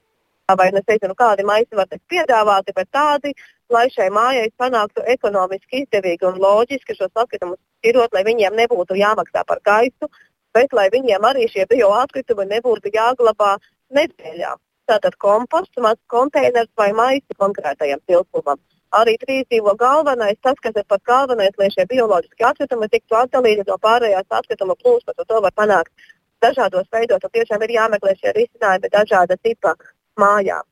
[0.56, 3.32] vai es nezinu, kādi maisi var tikt piedāvāti, bet tādi,
[3.72, 9.44] lai šai mājai panāktu ekonomiski izdevīgi un loģiski šos atkritumus šķirot, lai viņiem nebūtu jāmaksā
[9.48, 10.10] par gaisu,
[10.56, 13.56] bet lai viņiem arī šie bioatkritumi nebūtu jāglabā
[13.98, 14.52] nedēļā.
[14.90, 18.58] Tātad komposts, mazs konteiners vai maisi konkrētajam tilpumam.
[18.92, 23.64] Arī trīs dzīvo galvenais, tas, kas ir pats galvenais, lai šie bioloģiskie atkritumi tiktu atdalīti
[23.68, 26.10] no pārējās atkrituma plūsmas, un to var panākt
[26.44, 27.24] dažādos veidos.
[27.38, 29.76] Tiešām ir jāmeklē šie risinājumi dažāda tipa
[30.20, 30.66] mājām.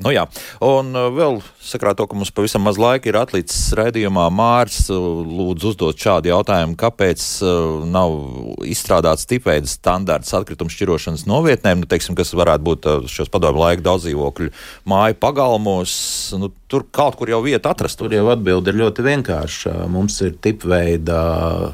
[0.00, 0.22] Nu jā,
[0.64, 5.20] un uh, vēl sakrāt to, ka mums pavisam maz laika ir atlicis raidījumā Mārs, uh,
[5.28, 8.16] lūdzu uzdot šādu jautājumu, kāpēc uh, nav
[8.64, 14.54] izstrādāts tipveida standārts atkritumu šķirošanas novietnēm, nu, teiksim, kas varētu būt šos padomu laiku daudzdzīvokļu
[14.88, 15.92] māju pagalmos,
[16.40, 17.98] nu, tur kaut kur jau vieta atrast.
[18.00, 19.74] Tur jau atbildi ir ļoti vienkārša.
[19.92, 21.20] Mums ir tipveida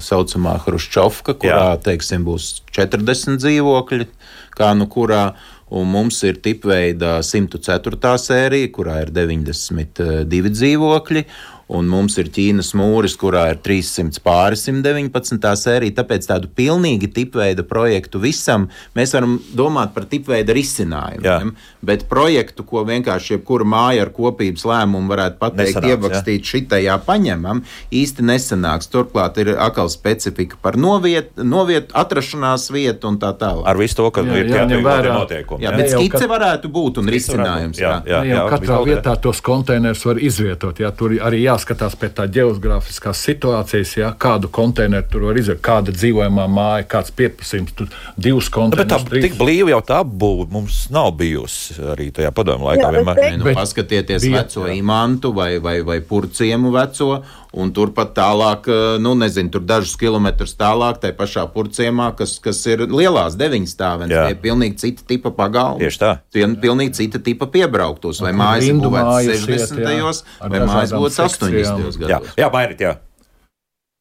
[0.02, 1.82] saucamā Hruščovka, kurā, jā.
[1.90, 4.08] teiksim, būs 40 dzīvokļi,
[4.56, 5.28] kā nu kurā
[5.74, 8.12] Un mums ir tipveida 104.
[8.22, 11.24] sērija, kurā ir 92 dzīvokļi,
[11.66, 15.50] un mums ir Ķīnas mūris, kurā ir 300 pāri 119.
[15.58, 15.96] sērija.
[15.98, 21.50] Tāpēc tādu pilnīgi tipveida projektu visam mēs varam domāt par tipveida risinājumiem.
[21.50, 21.72] Jā.
[21.86, 26.50] Bet projektu, ko vienkārši jebkura māja ar kopības lēmumu varētu pateikt, Nesanāks, iebakstīt ja?
[26.52, 27.64] šitajā paņemam,
[27.94, 28.90] īsti nesanāks.
[28.92, 33.66] Turklāt ir atkal specifika par novietu, noviet, atrašanās vietu un tā tālāk.
[33.66, 35.66] Ar visu to, ka jā, ir jāņem vērā noteikumi.
[35.66, 36.30] Jā, jā, bet skice kat...
[36.30, 37.82] varētu būt un risinājums.
[37.82, 40.82] Jā, jā, jā, jā, jā, katrā vietā tos konteinerus var izvietot.
[40.82, 45.62] Jā, tur arī jā jāskatās pēc tā geogrāfiskās situācijas, ja, kādu konteineru tur var izdarīt,
[45.64, 48.84] kāda dzīvojamā māja, kāds pieprasījums, tur divus konteinerus.
[48.84, 49.26] Bet tā trīs.
[49.26, 52.84] tik blīva jau tā būva mums nav bijusi arī tajā padomu laikā.
[52.84, 53.22] Jā, vienmēr.
[53.22, 54.76] Bet, nu, paskatieties bija, veco jā.
[54.76, 57.10] imantu vai, vai, vai purciemu veco
[57.56, 62.60] Un turpat tālāk, eh, nu, nezinu, tur dažus kilometrus tālāk, tai pašā purciemā, kas, kas
[62.68, 65.80] ir lielās deviņas stāvens, tie ir pilnīgi cita tipa pagalmi.
[65.86, 66.12] Tieši tā.
[66.32, 70.22] Tie ir pilnīgi cita tipa piebrauktos, vai mājas būvētas 60.
[70.44, 72.00] vai mājas būvētas 80.
[72.04, 72.12] gados.
[72.12, 72.96] Jā, jā, Mairit, jā.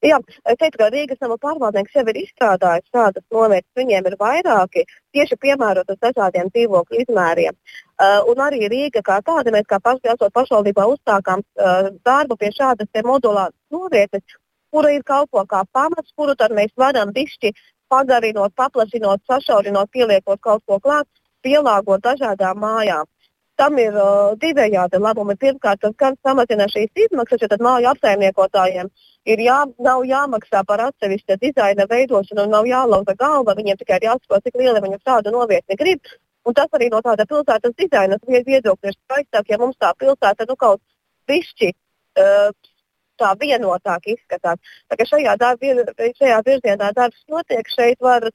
[0.05, 0.19] Jā,
[0.51, 4.83] es teiktu, ka Rīgas nama pārvaldnieks jau ir izstrādājis tādas novietas, viņiem ir vairāki
[5.15, 7.55] tieši piemērotas dažādiem dzīvokļu izmēriem.
[7.95, 12.49] Uh, un arī Rīga kā tāda, mēs kā paši esot pašvaldībā uzsākām uh, darbu pie
[12.51, 14.19] šādas modulāras novietas,
[14.67, 17.53] kura ir kalpo kā pamats, kuru tad mēs varam bišķi
[17.87, 21.07] pagarinot, paplašinot, sašaurinot, pieliekot kaut ko klāt,
[21.45, 23.07] pielāgot dažādām mājām.
[23.55, 25.37] Tam ir uh, divējādi labumi.
[25.39, 28.91] Pirmkārt, tas gan samazina šīs izmaksas, jo tad māju apsaimniekotājiem
[29.31, 33.55] ir jā, nav jāmaksā par atsevišķu dizaina veidošanu un nav jālauza galva.
[33.55, 36.03] Viņiem tikai ir jāsaprot, cik liela viņu tādu novietni grib.
[36.45, 40.55] Un tas arī no tāda pilsētas dizaina viedokļa ir skaistāk, ja mums tā pilsēta nu,
[40.55, 40.81] kaut
[41.29, 42.51] pišķi uh,
[43.17, 44.59] tā vienotāk izskatās.
[44.89, 45.63] Tā šajā, darb,
[46.19, 48.29] šajā virzienā darbs notiek, šeit var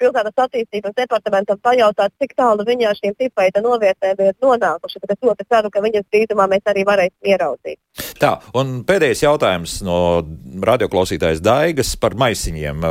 [0.00, 5.02] pilsētas attīstības departamentam pajautāt, cik tālu viņi ar šīm tipveida novietnēm ir nonākuši.
[5.02, 7.80] Tad es ļoti ceru, ka viņas drīzumā mēs arī varēsim ieraudzīt.
[8.20, 9.98] Tā, un pēdējais jautājums no
[10.68, 12.86] radioklausītājas Daigas par maisiņiem.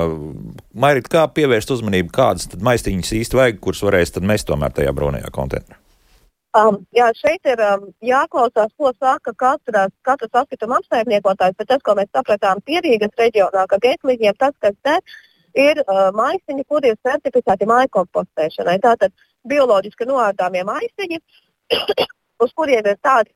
[0.73, 4.93] Mairit, kā pievērst uzmanību, kādas tad maisiņas īsti vajag, kuras varēs tad mest tomēr tajā
[4.95, 5.81] brūnajā konteinerā?
[6.55, 11.97] Um, jā, šeit ir um, jāklausās, ko saka katras, katras atkrituma apsaimniekotājs, bet tas, ko
[11.97, 15.01] mēs sapratām Pierīgas reģionā, ka Getlīņiem tas, kas der,
[15.55, 18.77] ir uh, maisiņi, kuri ir certificēti māju kompostēšanai.
[18.83, 19.13] Tātad
[19.49, 21.21] bioloģiski noārdāmie maisiņi,
[22.43, 23.33] uz kuriem ir tādi,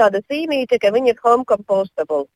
[0.00, 2.26] tāda zīmīte, ka viņi ir home compostable.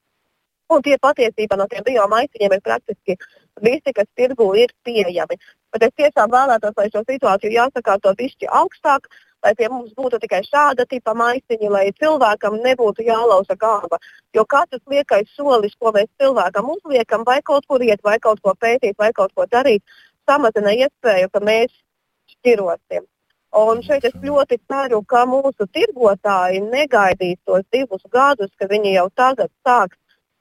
[0.73, 3.19] Un tie patiesībā no tiem biomaisiņiem ir praktiski
[3.63, 5.37] visi, kas tirgu ir pieejami.
[5.75, 9.11] Bet es tiešām vēlētos, lai šo situāciju jāsakārto pišķi augstāk,
[9.45, 14.01] lai pie mums būtu tikai šāda tipa maisiņi, lai cilvēkam nebūtu jālauza galva.
[14.35, 18.55] Jo katrs liekais solis, ko mēs cilvēkam uzliekam, vai kaut kur iet, vai kaut ko
[18.61, 19.85] pētīt, vai kaut ko darīt,
[20.29, 21.75] samazina iespēju, ka mēs
[22.35, 23.05] šķirosim.
[23.55, 29.07] Un šeit es ļoti ceru, ka mūsu tirgotāji negaidīs tos divus gadus, ka viņi jau
[29.15, 30.01] tagad sāks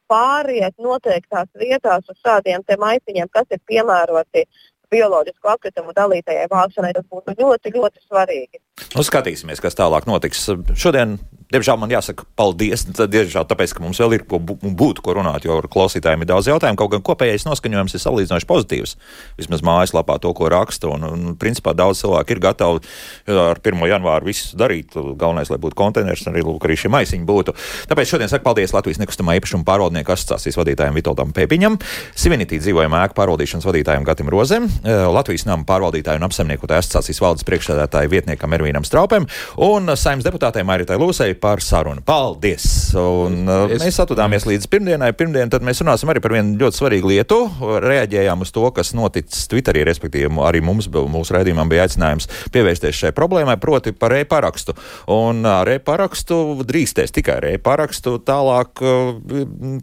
[0.09, 4.47] pāriet noteiktās vietās uz šādiem maisiņiem, kas ir piemēroti
[4.93, 6.93] bioloģisku atkritumu dalītajai vākšanai.
[6.97, 8.61] Tas būtu ļoti, ļoti svarīgi.
[8.93, 10.45] Nu, skatīsimies, kas tālāk notiks.
[10.79, 11.17] Šodien
[11.53, 12.85] Diemžēl man jāsaka paldies.
[12.89, 16.49] Diemžēl tāpēc, ka mums vēl ir ko būtu ko runāt, jo ar klausītājiem ir daudz
[16.49, 16.79] jautājumu.
[16.79, 18.95] Kaut gan kopējais noskaņojums ir salīdzinoši pozitīvs.
[19.37, 20.89] Vismaz mājaslapā to, ko raksta.
[20.93, 22.81] Un, un principā daudz cilvēku ir gatavi
[23.29, 23.85] ar 1.
[23.91, 24.97] janvāru visu darīt.
[24.97, 27.55] Galvenais, lai būtu konteiners, arī, lūk, arī šie maisiņi būtu.
[27.91, 31.77] Tāpēc šodien saku paldies Latvijas nekustamā īpašuma pārvaldnieku asociācijas vadītājiem Vitoldam Pēpiņam,
[32.17, 37.47] Sivinitī dzīvojamā ēku pārvaldīšanas vadītājiem Gatim Rozem, eh, Latvijas nama pārvaldītāju un apsaimniekotāju asociācijas valdes
[37.47, 39.27] priekšsēdētāju vietniekam Ervīnam Straupem
[39.57, 41.99] un saimnes deputātei Mairitai Lūsei par sarunu.
[42.07, 42.65] Paldies!
[42.95, 43.81] Un, uh, es...
[43.83, 45.11] Mēs atvedāmies līdz pirmdienai.
[45.19, 47.39] Pirmdien tad mēs runāsim arī par vienu ļoti svarīgu lietu.
[47.83, 53.11] Reaģējām uz to, kas noticis Twitterī, respektīvi arī mums, mūsu raidījumam bija aicinājums pievērsties šai
[53.17, 54.77] problēmai, proti par e-parakstu.
[55.11, 59.11] Un ar e-parakstu drīkstēs tikai ar e-parakstu tālāk uh,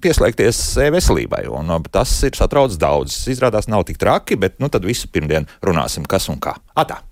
[0.01, 1.45] pieslēgties e-veselībai.
[1.53, 3.27] Un uh, tas ir satrauc daudz.
[3.29, 6.57] Izrādās nav tik traki, bet nu tad visu pirmdien runāsim, kas un kā.
[6.73, 7.03] Atā!